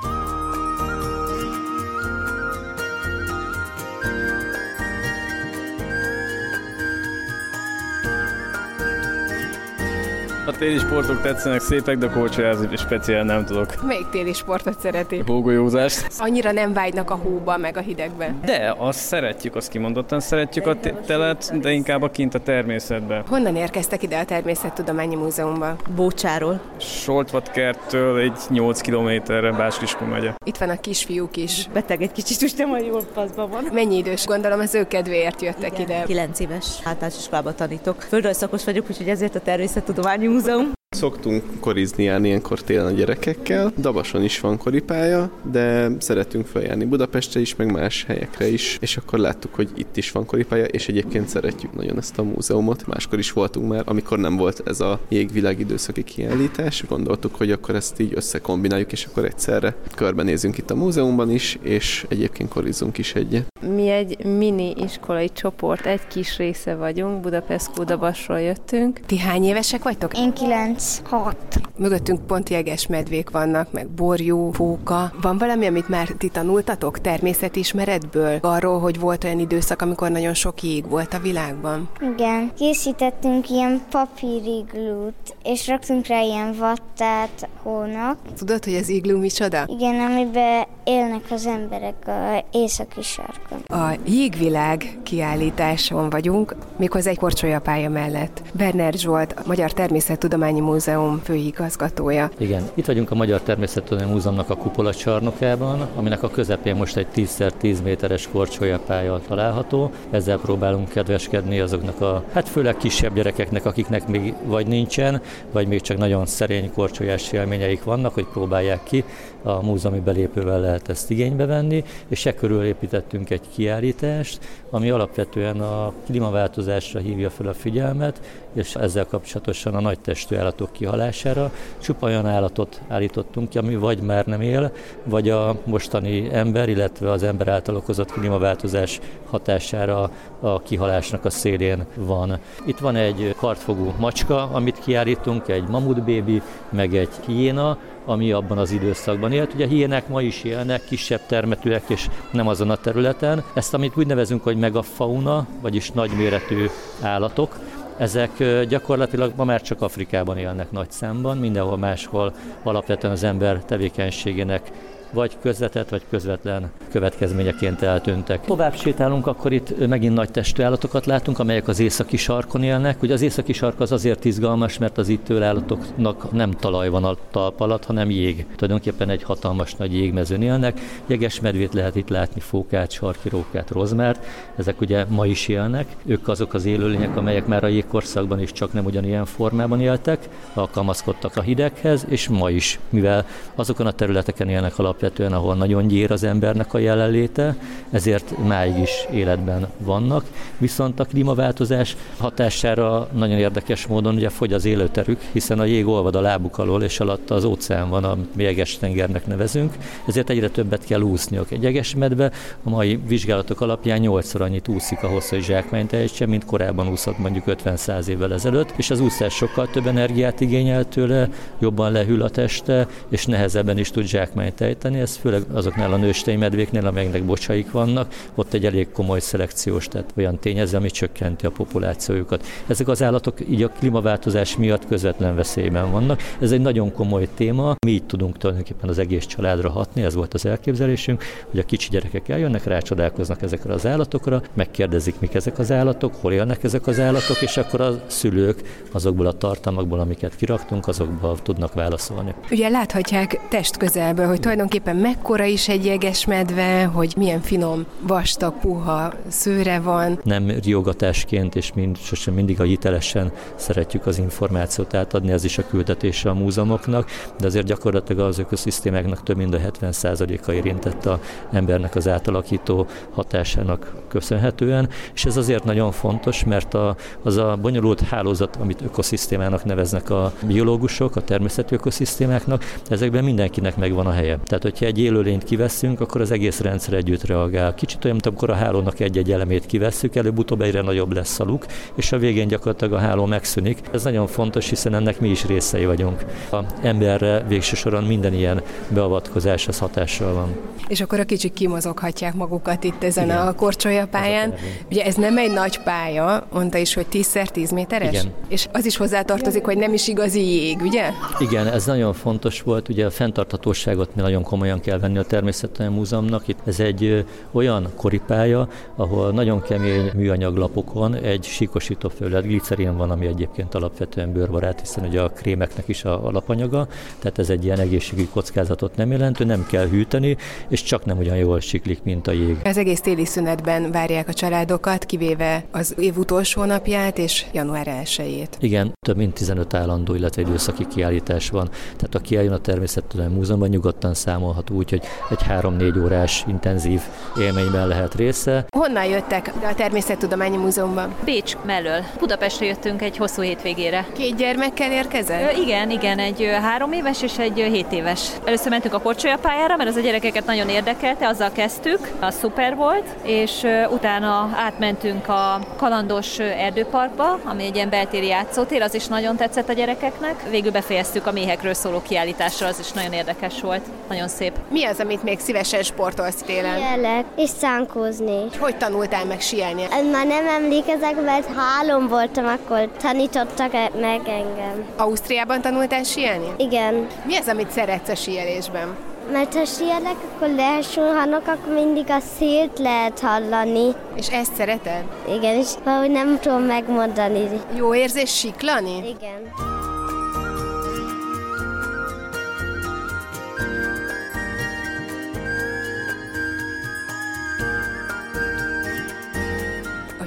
Téli 10.63 10.79
sportok 10.79 11.21
tetszenek 11.21 11.61
szépek, 11.61 11.99
de 11.99 12.09
korcsolyázni 12.09 12.77
speciál 12.77 13.25
nem 13.25 13.45
tudok. 13.45 13.87
Melyik 13.87 14.09
téli 14.11 14.33
sportot 14.33 14.81
szereti? 14.81 15.23
Hógolyózást. 15.27 16.07
Annyira 16.19 16.53
nem 16.53 16.73
vágynak 16.73 17.11
a 17.11 17.15
hóba, 17.15 17.57
meg 17.57 17.77
a 17.77 17.81
hidegbe. 17.81 18.35
De 18.45 18.75
azt 18.79 18.99
szeretjük, 18.99 19.57
azt 19.57 19.69
kimondottan 19.69 20.21
szeretjük 20.21 20.67
a 20.67 20.77
telet, 21.07 21.61
de 21.61 21.71
inkább 21.71 22.03
a 22.03 22.11
kint 22.11 22.35
a 22.35 22.39
természetben. 22.39 23.25
Honnan 23.29 23.57
érkeztek 23.57 24.03
ide 24.03 24.19
a 24.19 24.25
Természettudományi 24.25 25.15
Múzeumban? 25.15 25.77
Bócsáról. 25.95 26.61
Soltvatkerttől 26.79 28.19
egy 28.19 28.39
8 28.49 28.81
kilométerre 28.81 29.53
Báskiskun 29.53 30.09
megye. 30.09 30.35
Itt 30.45 30.57
van 30.57 30.69
a 30.69 30.81
kisfiúk 30.81 31.37
is. 31.37 31.69
Beteg 31.73 32.03
egy 32.03 32.13
kicsit, 32.13 32.41
most 32.41 32.59
nem 32.59 32.73
olyan 32.73 32.87
jól 32.87 33.03
paszban 33.15 33.51
van. 33.51 33.65
Mennyi 33.73 33.97
idős? 33.97 34.27
Gondolom 34.27 34.61
az 34.61 34.75
ő 34.75 34.87
kedvéért 34.87 35.43
jöttek 35.43 35.79
Igen. 35.79 35.81
ide. 35.81 36.03
9 36.07 36.41
éves 36.41 36.67
általános 36.85 37.17
iskolába 37.17 37.55
tanítok. 37.55 38.01
Földrajzszakos 38.01 38.65
vagyok, 38.65 38.87
úgyhogy 38.91 39.09
ezért 39.09 39.35
a 39.35 39.41
Természettudományi 39.41 40.27
Múzeum. 40.27 40.51
razão 40.53 40.82
Szoktunk 40.95 41.43
korizni 41.61 42.05
járni 42.05 42.29
ilyenkor 42.29 42.63
télen 42.63 42.87
a 42.87 42.91
gyerekekkel. 42.91 43.73
Dabason 43.79 44.23
is 44.23 44.41
van 44.41 44.59
koripálya, 44.59 45.31
de 45.51 45.91
szeretünk 45.99 46.47
feljárni 46.47 46.85
Budapestre 46.85 47.41
is, 47.41 47.57
meg 47.57 47.73
más 47.73 48.05
helyekre 48.05 48.49
is, 48.49 48.79
és 48.81 48.97
akkor 48.97 49.19
láttuk, 49.19 49.55
hogy 49.55 49.71
itt 49.75 49.97
is 49.97 50.11
van 50.11 50.27
koripálya, 50.27 50.65
és 50.65 50.89
egyébként 50.89 51.29
szeretjük 51.29 51.75
nagyon 51.75 51.99
ezt 51.99 52.19
a 52.19 52.23
múzeumot. 52.23 52.87
Máskor 52.87 53.19
is 53.19 53.33
voltunk 53.33 53.69
már, 53.69 53.83
amikor 53.85 54.19
nem 54.19 54.37
volt 54.37 54.63
ez 54.65 54.81
a 54.81 55.01
jégvilág 55.09 55.61
időszaki 55.61 56.03
kiállítás. 56.03 56.85
Gondoltuk, 56.89 57.35
hogy 57.35 57.51
akkor 57.51 57.75
ezt 57.75 58.01
így 58.01 58.13
összekombináljuk, 58.15 58.93
és 58.93 59.05
akkor 59.05 59.25
egyszerre 59.25 59.75
körbenézünk 59.95 60.59
itt 60.59 60.71
a 60.71 60.75
múzeumban 60.75 61.31
is, 61.31 61.59
és 61.63 62.07
egyébként 62.09 62.49
korizunk 62.49 62.99
is 62.99 63.15
egyet. 63.15 63.47
Mi 63.75 63.89
egy 63.89 64.25
mini 64.25 64.75
iskolai 64.77 65.31
csoport, 65.33 65.87
egy 65.87 66.07
kis 66.07 66.37
része 66.37 66.75
vagyunk, 66.75 67.21
Budapest 67.21 67.71
Kódabasról 67.75 68.41
jöttünk. 68.41 69.01
Ti 69.07 69.19
hány 69.19 69.45
évesek 69.45 69.83
vagytok? 69.83 70.19
Én 70.19 70.33
kilenc 70.33 70.82
36. 70.83 71.37
Mögöttünk 71.77 72.27
pont 72.27 72.49
jeges 72.49 72.87
medvék 72.87 73.31
vannak, 73.31 73.73
meg 73.73 73.89
borjú, 73.89 74.51
fóka. 74.53 75.13
Van 75.21 75.39
valami, 75.39 75.67
amit 75.67 75.89
már 75.89 76.09
ti 76.19 76.29
tanultatok 76.29 77.01
természetismeretből? 77.01 78.39
Arról, 78.41 78.81
hogy 78.81 79.01
volt 79.01 79.25
olyan 79.25 79.39
időszak, 79.39 79.83
amikor 79.83 80.11
nagyon 80.11 80.35
sok 80.35 80.63
jég 80.63 80.89
volt 80.89 81.15
a 81.15 81.19
világban? 81.19 81.89
Igen. 82.15 82.53
Készítettünk 82.59 83.51
ilyen 83.51 83.81
papíriglút, 83.91 85.37
és 85.43 85.69
raktunk 85.69 86.07
rá 86.07 86.21
ilyen 86.21 86.55
vattát 86.59 87.49
hónak. 87.63 88.19
Tudod, 88.39 88.65
hogy 88.65 88.75
az 88.75 88.89
iglú 88.89 89.19
micsoda? 89.19 89.65
Igen, 89.67 90.01
amiben 90.01 90.65
élnek 90.85 91.25
az 91.31 91.47
emberek 91.47 92.07
a 92.07 92.45
északi 92.53 93.03
sarkon. 93.03 93.59
A 93.67 93.99
Jégvilág 94.07 94.99
kiállításon 95.03 96.11
vagyunk, 96.11 96.55
méghozzá 96.77 97.11
egy 97.11 97.19
korcsolyapálya 97.19 97.89
mellett. 97.89 98.43
Berner 98.53 98.93
Zsolt, 98.93 99.33
a 99.33 99.43
Magyar 99.47 99.73
Természettudományi 99.73 100.61
Múzeum 100.73 101.21
főigazgatója. 101.25 102.31
Igen, 102.39 102.63
itt 102.75 102.87
vagyunk 102.87 103.11
a 103.11 103.15
Magyar 103.15 103.41
Természettudományi 103.41 104.13
Múzeumnak 104.13 104.51
a 104.51 104.57
kupola 104.57 104.95
csarnokában, 104.95 105.89
aminek 105.97 106.23
a 106.23 106.31
közepén 106.31 106.77
most 106.77 106.97
egy 106.97 107.07
10x10 107.15 107.83
méteres 107.83 108.29
korcsolyapálya 108.33 109.21
található. 109.29 109.91
Ezzel 110.11 110.39
próbálunk 110.39 110.89
kedveskedni 110.89 111.61
azoknak 111.61 112.01
a, 112.01 112.25
hát 112.33 112.49
főleg 112.49 112.77
kisebb 112.77 113.15
gyerekeknek, 113.15 113.65
akiknek 113.65 114.09
még 114.09 114.35
vagy 114.45 114.67
nincsen, 114.67 115.21
vagy 115.51 115.67
még 115.67 115.81
csak 115.81 115.97
nagyon 115.97 116.27
szerény 116.27 116.73
korcsolyás 116.73 117.33
élményeik 117.33 117.85
vannak, 117.85 118.15
hogy 118.15 118.27
próbálják 118.33 118.83
ki. 118.83 119.05
A 119.43 119.63
múzeumi 119.63 120.01
belépővel 120.01 120.61
lehet 120.61 120.89
ezt 120.89 121.11
igénybe 121.11 121.47
venni, 121.47 121.85
és 122.09 122.27
e 122.27 122.35
körül 122.35 122.65
építettünk 122.65 123.31
egy 123.31 123.49
kiállítást, 123.55 124.39
ami 124.71 124.91
alapvetően 124.91 125.61
a 125.61 125.93
klímaváltozásra 126.07 127.01
hívja 127.01 127.31
fel 127.31 127.47
a 127.47 127.55
figyelmet, 127.55 128.21
és 128.53 128.75
ezzel 128.75 129.07
kapcsolatosan 129.07 129.75
a 129.75 129.81
nagy 129.81 130.01
testű 130.01 130.37
állatok 130.63 130.73
kihalására. 130.73 131.51
Csupa 131.81 132.07
olyan 132.07 132.27
állatot 132.27 132.81
állítottunk 132.89 133.49
ki, 133.49 133.59
ami 133.59 133.77
vagy 133.77 134.01
már 134.01 134.27
nem 134.27 134.41
él, 134.41 134.73
vagy 135.05 135.29
a 135.29 135.57
mostani 135.65 136.29
ember, 136.33 136.69
illetve 136.69 137.11
az 137.11 137.23
ember 137.23 137.49
által 137.49 137.77
okozott 137.77 138.13
klímaváltozás 138.13 139.01
hatására 139.31 140.11
a 140.41 140.63
kihalásnak 140.63 141.25
a 141.25 141.31
szélén 141.31 141.85
van. 141.97 142.39
Itt 142.67 142.79
van 142.79 142.97
egy 142.97 143.35
kartfogú 143.39 143.93
macska, 143.99 144.51
amit 144.53 144.79
kiállítunk, 144.79 145.49
egy 145.49 145.69
mamutbébi, 145.69 146.43
meg 146.71 146.95
egy 146.95 147.15
hiéna, 147.27 147.79
ami 148.05 148.33
abban 148.33 148.59
az 148.59 148.71
időszakban 148.71 149.33
élt. 149.33 149.55
Ugye 149.55 149.67
hiének 149.67 150.09
ma 150.09 150.23
is 150.23 150.45
élnek, 150.45 150.85
kisebb 150.85 151.21
termetűek 151.27 151.83
és 151.87 152.09
nem 152.33 152.49
azon 152.49 152.71
a 152.71 152.77
területen. 152.77 153.43
Ezt, 153.55 153.75
amit 153.75 153.97
úgy 153.97 154.07
nevezünk, 154.07 154.43
hogy 154.43 154.57
megafauna, 154.57 155.47
vagyis 155.61 155.91
nagyméretű 155.91 156.67
állatok, 157.01 157.59
ezek 158.03 158.65
gyakorlatilag 158.69 159.33
ma 159.37 159.45
már 159.45 159.63
csak 159.63 159.83
Afrikában 159.83 160.39
élnek 160.39 160.71
nagy 160.71 160.91
számban, 160.91 161.39
mindenhol 161.39 161.79
máshol 161.79 162.35
alapvetően 162.63 163.13
az 163.13 163.23
ember 163.23 163.65
tevékenységének 163.65 164.71
vagy 165.13 165.37
közvetett, 165.43 165.89
vagy 165.89 166.03
közvetlen 166.11 166.71
következményeként 166.91 167.83
eltűntek. 167.83 168.45
Tovább 168.45 168.75
sétálunk, 168.75 169.27
akkor 169.27 169.53
itt 169.53 169.87
megint 169.89 170.15
nagy 170.15 170.31
testű 170.31 170.63
állatokat 170.63 171.07
látunk, 171.07 171.39
amelyek 171.39 171.69
az 171.69 171.81
északi 171.81 172.17
sarkon 172.17 172.63
élnek. 172.63 173.03
Ugye 173.03 173.13
az 173.13 173.23
északi 173.23 173.53
sark 173.53 173.81
az 173.81 173.93
azért 173.93 174.25
izgalmas, 174.25 174.79
mert 174.79 174.99
az 174.99 175.09
itt 175.09 175.31
állatoknak 175.31 176.33
nem 176.33 176.51
talaj 176.51 176.89
van 176.89 177.05
a 177.05 177.17
talp 177.31 177.61
alatt, 177.61 177.85
hanem 177.85 178.11
jég. 178.11 178.47
Tulajdonképpen 178.57 179.09
egy 179.11 179.23
hatalmas 179.23 179.75
nagy 179.75 179.95
jégmezőn 179.95 180.43
élnek. 180.43 180.81
Jeges 181.07 181.41
medvét 181.41 181.75
lehet 181.75 181.97
itt 181.97 182.09
látni, 182.09 182.41
fókát, 182.41 182.91
sarkirókát, 182.91 183.71
rozmárt. 183.71 184.25
Ezek 184.57 184.81
ugye 184.81 185.05
ma 185.09 185.27
is 185.27 185.49
élnek. 185.49 185.87
Ők 186.07 186.29
azok 186.29 186.55
az 186.55 186.65
élőlények, 186.65 187.17
amelyek 187.17 187.47
már 187.47 187.65
a 187.65 187.69
jégkorszakban 187.69 188.41
is 188.41 188.53
csak 188.53 188.73
nem 188.73 188.85
ugyanilyen 188.85 189.25
formában 189.25 189.81
éltek, 189.81 190.29
alkalmazkodtak 190.55 191.37
a 191.37 191.41
hideghez, 191.41 192.07
és 192.09 192.29
ma 192.29 192.51
is, 192.51 192.79
mivel 192.89 193.27
azokon 193.55 193.87
a 193.87 193.93
területeken 193.93 194.49
élnek 194.49 194.79
alap 194.79 195.02
alapvetően, 195.03 195.33
ahol 195.33 195.55
nagyon 195.55 195.87
gyér 195.87 196.11
az 196.11 196.25
embernek 196.25 196.75
a 196.75 196.79
jelenléte, 196.79 197.57
ezért 197.91 198.35
máig 198.47 198.79
is 198.79 199.07
életben 199.13 199.67
vannak. 199.79 200.25
Viszont 200.59 201.01
a 201.01 201.05
klímaváltozás 201.05 201.97
hatására 202.19 203.09
nagyon 203.13 203.39
érdekes 203.39 203.87
módon 203.87 204.15
ugye 204.15 204.29
fogy 204.29 204.53
az 204.53 204.65
élőterük, 204.65 205.21
hiszen 205.33 205.59
a 205.59 205.65
jég 205.65 205.87
olvad 205.87 206.15
a 206.15 206.21
lábuk 206.21 206.59
alól, 206.59 206.83
és 206.83 207.01
alatt 207.01 207.31
az 207.31 207.45
óceán 207.45 207.89
van, 207.89 208.05
amit 208.05 208.29
jeges 208.37 208.77
tengernek 208.77 209.27
nevezünk, 209.27 209.75
ezért 210.07 210.31
egyre 210.31 210.49
többet 210.49 210.85
kell 210.85 211.01
úszniuk. 211.01 211.51
Egy 211.51 211.63
jeges 211.63 211.95
medve 211.95 212.31
a 212.63 212.71
mai 212.71 213.01
vizsgálatok 213.07 213.61
alapján 213.61 214.01
8 214.01 214.35
annyit 214.35 214.69
úszik 214.69 215.03
ahhoz, 215.03 215.29
hogy 215.29 215.43
zsákmányt 215.43 215.93
ejtsen, 215.93 216.29
mint 216.29 216.45
korábban 216.45 216.89
úszott 216.89 217.19
mondjuk 217.19 217.45
50-100 217.47 218.07
évvel 218.07 218.33
ezelőtt, 218.33 218.73
és 218.77 218.91
az 218.91 219.01
úszás 219.01 219.35
sokkal 219.35 219.71
több 219.71 219.87
energiát 219.87 220.41
igényel 220.41 220.89
tőle, 220.89 221.29
jobban 221.59 221.93
lehűl 221.93 222.23
a 222.23 222.29
teste, 222.29 222.87
és 223.09 223.27
nehezebben 223.27 223.79
is 223.79 223.91
tud 223.91 224.07
zsákmányt 224.07 224.61
ejteni 224.61 224.92
tenni, 224.93 225.05
ez 225.05 225.17
főleg 225.17 225.43
azoknál 225.53 225.93
a 225.93 225.97
nőstény 225.97 226.39
medvéknél, 226.39 226.87
amelyeknek 226.87 227.25
bocsaik 227.25 227.71
vannak, 227.71 228.15
ott 228.35 228.53
egy 228.53 228.65
elég 228.65 228.91
komoly 228.93 229.21
szelekciós, 229.21 229.89
tehát 229.89 230.13
olyan 230.17 230.39
tényező, 230.39 230.77
ami 230.77 230.91
csökkenti 230.91 231.47
a 231.47 231.51
populációjukat. 231.51 232.47
Ezek 232.67 232.89
az 232.89 233.03
állatok 233.03 233.51
így 233.51 233.63
a 233.63 233.69
klímaváltozás 233.69 234.57
miatt 234.57 234.87
közvetlen 234.87 235.35
veszélyben 235.35 235.91
vannak. 235.91 236.23
Ez 236.41 236.53
egy 236.53 236.61
nagyon 236.61 236.93
komoly 236.93 237.29
téma. 237.35 237.75
Mi 237.87 237.93
így 237.93 238.05
tudunk 238.05 238.39
tulajdonképpen 238.39 238.89
az 238.89 238.99
egész 238.99 239.27
családra 239.27 239.71
hatni, 239.71 240.03
ez 240.03 240.15
volt 240.15 240.35
az 240.35 240.47
elképzelésünk, 240.47 241.25
hogy 241.51 241.61
a 241.61 241.63
kicsi 241.63 241.89
gyerekek 241.91 242.29
eljönnek, 242.29 242.65
rácsodálkoznak 242.65 243.43
ezekre 243.43 243.73
az 243.73 243.87
állatokra, 243.87 244.43
megkérdezik, 244.55 245.15
mik 245.21 245.35
ezek 245.35 245.59
az 245.59 245.73
állatok, 245.73 246.15
hol 246.21 246.33
élnek 246.33 246.65
ezek 246.65 246.87
az 246.87 247.01
állatok, 247.01 247.43
és 247.43 247.57
akkor 247.57 247.81
a 247.81 248.03
szülők 248.07 248.87
azokból 248.93 249.27
a 249.27 249.33
tartalmakból, 249.33 250.01
amiket 250.01 250.37
kiraktunk, 250.37 250.89
azokból 250.89 251.39
tudnak 251.43 251.75
válaszolni. 251.75 252.35
Ugye 252.51 252.69
láthatják 252.69 253.41
test 253.49 253.77
közelből, 253.77 254.27
hogy 254.27 254.41
tulajdonképpen 254.41 254.82
tulajdonképpen 254.83 254.97
mekkora 254.97 255.45
is 255.45 255.69
egy 255.69 255.85
jeges 255.85 256.25
medve, 256.25 256.85
hogy 256.85 257.15
milyen 257.17 257.41
finom, 257.41 257.87
vastag, 258.01 258.55
puha 258.61 259.13
szőre 259.29 259.81
van. 259.81 260.21
Nem 260.25 260.51
riogatásként, 260.65 261.57
és 261.57 261.73
mind, 261.73 261.97
sosem 261.99 262.35
mindig 262.35 262.61
a 262.61 262.65
hitelesen 262.65 263.33
szeretjük 263.55 264.07
az 264.07 264.19
információt 264.19 264.95
átadni, 264.95 265.33
ez 265.33 265.45
is 265.45 265.59
a 265.59 265.67
küldetése 265.67 266.31
a 266.31 266.35
múzeumoknak, 266.35 267.11
de 267.39 267.47
azért 267.47 267.67
gyakorlatilag 267.67 268.27
az 268.27 268.39
ökoszisztémáknak 268.39 269.23
több 269.23 269.37
mint 269.37 269.55
a 269.55 269.59
70%-a 269.59 270.53
érintett 270.53 271.07
a 271.07 271.21
embernek 271.53 271.95
az 271.95 272.09
átalakító 272.09 272.87
hatásának 273.15 273.93
köszönhetően, 274.09 274.89
és 275.15 275.25
ez 275.25 275.37
azért 275.37 275.65
nagyon 275.65 275.93
fontos, 275.93 276.45
mert 276.45 276.75
a, 276.75 276.97
az 277.23 277.37
a 277.37 277.59
bonyolult 277.61 278.01
hálózat, 278.01 278.57
amit 278.57 278.83
ökoszisztémának 278.83 279.65
neveznek 279.65 280.11
a 280.11 280.33
biológusok, 280.47 281.17
a 281.17 281.21
természeti 281.21 281.75
ökoszisztémáknak, 281.75 282.65
ezekben 282.89 283.25
mindenkinek 283.25 283.77
megvan 283.77 284.07
a 284.07 284.13
helye. 284.13 284.39
Tehát, 284.45 284.72
hogyha 284.73 284.87
egy 284.87 284.99
élőlényt 284.99 285.45
kiveszünk, 285.45 286.01
akkor 286.01 286.21
az 286.21 286.31
egész 286.31 286.61
rendszer 286.61 286.95
együtt 286.95 287.25
reagál. 287.25 287.75
Kicsit 287.75 288.05
olyan, 288.05 288.17
mint 288.17 288.27
amikor 288.27 288.51
a 288.51 288.55
hálónak 288.55 289.01
egy-egy 289.01 289.33
elemét 289.33 289.67
kivesszük, 289.67 290.17
előbb-utóbb 290.17 290.61
egyre 290.61 290.81
nagyobb 290.81 291.13
lesz 291.13 291.41
a 291.41 291.45
luk, 291.45 291.67
és 291.95 292.13
a 292.13 292.19
végén 292.19 292.49
gyakorlatilag 292.49 292.93
a 292.93 292.99
háló 292.99 293.25
megszűnik. 293.25 293.79
Ez 293.93 294.05
nagyon 294.05 294.27
fontos, 294.27 294.69
hiszen 294.69 294.95
ennek 294.95 295.21
mi 295.21 295.29
is 295.29 295.47
részei 295.47 295.85
vagyunk. 295.85 296.25
A 296.53 296.59
emberre 296.83 297.45
végső 297.49 297.77
soron 297.77 298.05
minden 298.05 298.35
ilyen 298.35 298.63
beavatkozás 298.89 299.69
az 299.69 299.79
hatással 299.79 300.33
van. 300.33 300.57
És 300.89 301.01
akkor 301.01 301.21
a 301.21 301.25
kicsik 301.25 301.53
kimozoghatják 301.53 302.35
magukat 302.35 302.85
itt 302.85 303.03
ezen 303.03 303.25
Igen. 303.25 303.47
a 303.47 303.53
korcsolya 303.53 304.07
pályán. 304.07 304.55
Ugye 304.91 305.05
ez 305.05 305.15
nem 305.15 305.39
egy 305.39 305.53
nagy 305.53 305.79
pálya, 305.79 306.47
mondta 306.53 306.79
is, 306.79 306.95
hogy 306.95 307.07
10x10 307.13 307.75
méteres? 307.75 308.09
Igen. 308.09 308.33
És 308.49 308.69
az 308.73 308.85
is 308.85 308.97
hozzátartozik, 308.97 309.65
hogy 309.65 309.77
nem 309.77 309.93
is 309.93 310.09
igazi 310.09 310.41
jég, 310.41 310.81
ugye? 310.81 311.11
Igen, 311.39 311.67
ez 311.67 311.87
nagyon 311.87 312.13
fontos 312.13 312.63
volt, 312.63 312.89
ugye 312.89 313.07
a 313.07 313.11
fenntarthatóságot 313.11 314.15
mi 314.15 314.23
nagyon 314.23 314.43
komolyan 314.43 314.62
kell 314.83 314.99
venni 314.99 315.19
a 315.19 315.23
Természettudományi 315.23 315.97
Múzeumnak. 315.97 316.49
Itt 316.49 316.59
ez 316.65 316.81
egy 316.81 317.25
olyan 317.51 317.89
koripálya, 317.97 318.69
ahol 318.97 319.33
nagyon 319.33 319.63
kemény 319.63 320.11
műanyag 320.15 320.57
lapokon 320.57 321.15
egy 321.15 321.45
síkosító 321.45 322.09
felület, 322.09 322.45
glicerin 322.45 322.97
van, 322.97 323.11
ami 323.11 323.27
egyébként 323.27 323.75
alapvetően 323.75 324.33
bőrbarát, 324.33 324.81
hiszen 324.81 325.05
ugye 325.05 325.21
a 325.21 325.29
krémeknek 325.29 325.89
is 325.89 326.05
a 326.05 326.27
alapanyaga, 326.27 326.89
tehát 327.19 327.39
ez 327.39 327.51
egy 327.51 327.65
ilyen 327.65 327.79
egészségügyi 327.79 328.29
kockázatot 328.29 328.97
nem 328.97 329.11
jelentő, 329.11 329.45
nem 329.45 329.67
kell 329.67 329.87
hűteni, 329.87 330.37
és 330.69 330.83
csak 330.83 331.05
nem 331.05 331.19
olyan 331.19 331.37
jól 331.37 331.61
siklik, 331.61 332.03
mint 332.03 332.27
a 332.27 332.33
jég. 332.33 332.57
Az 332.65 332.77
egész 332.77 333.01
téli 333.01 333.25
szünetben 333.25 333.91
várják 333.91 334.29
a 334.29 334.33
családokat, 334.33 335.05
kivéve 335.05 335.65
az 335.71 335.95
év 335.99 336.19
utolsó 336.19 336.65
napját 336.65 337.19
és 337.19 337.47
január 337.53 337.89
1 337.89 338.49
Igen, 338.59 338.93
több 339.07 339.17
mint 339.17 339.35
15 339.35 339.75
állandó, 339.75 340.15
illetve 340.15 340.43
időszaki 340.43 340.87
kiállítás 340.87 341.51
van. 341.51 341.69
Tehát 341.97 342.15
aki 342.15 342.37
eljön 342.37 342.53
a 342.53 342.59
Természettudományi 342.59 343.35
Múzeumban, 343.35 343.69
nyugodtan 343.69 344.15
szám 344.15 344.42
számolható 344.43 344.75
úgy, 344.75 344.91
hogy 344.91 345.03
egy 345.31 345.43
három-négy 345.43 345.99
órás 345.99 346.45
intenzív 346.47 347.01
élményben 347.41 347.89
lehet 347.89 348.15
része. 348.15 348.65
Honnan 348.77 349.05
jöttek 349.05 349.53
a 349.63 349.75
Természettudományi 349.75 350.57
Múzeumban? 350.57 351.15
Bécs 351.25 351.57
mellől. 351.65 352.05
Budapestre 352.19 352.67
jöttünk 352.67 353.03
egy 353.03 353.17
hosszú 353.17 353.43
hétvégére. 353.43 354.07
Két 354.13 354.37
gyermekkel 354.37 354.93
érkezel? 354.93 355.55
Ö, 355.55 355.61
igen, 355.61 355.91
igen, 355.91 356.19
egy 356.19 356.51
három 356.61 356.93
éves 356.93 357.23
és 357.23 357.39
egy 357.39 357.55
hét 357.55 357.93
éves. 357.93 358.31
Először 358.45 358.71
mentünk 358.71 358.95
a 358.95 359.01
korcsolyapályára, 359.01 359.77
mert 359.77 359.89
az 359.89 359.97
a 359.97 360.01
gyerekeket 360.01 360.47
nagyon 360.47 360.69
érdekelte, 360.69 361.27
azzal 361.27 361.51
kezdtük, 361.53 362.11
az 362.21 362.35
szuper 362.35 362.77
volt, 362.77 363.07
és 363.23 363.67
utána 363.91 364.51
átmentünk 364.55 365.29
a 365.29 365.61
kalandos 365.77 366.39
erdőparkba, 366.39 367.39
ami 367.45 367.65
egy 367.65 367.75
ilyen 367.75 367.91
beltéri 367.91 368.27
játszótér, 368.27 368.83
az 368.83 368.95
is 368.95 369.07
nagyon 369.07 369.37
tetszett 369.37 369.69
a 369.69 369.73
gyerekeknek. 369.73 370.51
Végül 370.51 370.71
befejeztük 370.71 371.27
a 371.27 371.33
méhekről 371.33 371.75
szóló 371.75 372.03
kiállításra, 372.03 372.67
az 372.67 372.79
is 372.79 372.93
nagyon 372.93 373.13
érdekes 373.13 373.61
volt, 373.61 373.83
nagyon 374.09 374.29
szép. 374.37 374.53
Mi 374.69 374.85
az, 374.85 375.01
amit 375.01 375.23
még 375.23 375.41
szívesen 375.41 375.83
sportolsz 375.83 376.43
télen? 376.47 376.77
Sielek 376.79 377.25
és 377.37 377.51
szánkózni. 377.59 378.41
Hogy 378.59 378.77
tanultál 378.77 379.25
meg 379.25 379.41
síelni? 379.41 379.83
Már 380.13 380.27
nem 380.27 380.47
emlékezek, 380.47 381.23
mert 381.25 381.49
három 381.57 382.09
voltam, 382.09 382.47
akkor 382.47 382.89
tanítottak 383.03 383.73
meg 384.01 384.21
engem. 384.29 384.85
Ausztriában 384.97 385.61
tanultál 385.61 386.03
síelni? 386.03 386.47
Igen. 386.57 387.07
Mi 387.27 387.37
az, 387.37 387.49
amit 387.49 387.71
szeretsz 387.71 388.09
a 388.09 388.15
síelésben? 388.15 388.97
Mert 389.33 389.55
ha 389.55 389.65
sielek, 389.65 390.17
akkor 390.35 390.49
lehesulhanok, 390.49 391.47
akkor 391.47 391.75
mindig 391.75 392.05
a 392.11 392.19
szélt 392.39 392.79
lehet 392.79 393.21
hallani. 393.21 393.95
És 394.15 394.29
ezt 394.29 394.55
szereted? 394.55 395.05
Igen, 395.37 395.57
és 395.57 395.69
valahogy 395.85 396.11
nem 396.11 396.39
tudom 396.41 396.63
megmondani. 396.63 397.49
Jó 397.77 397.95
érzés 397.95 398.37
siklani? 398.39 398.97
Igen. 398.97 399.72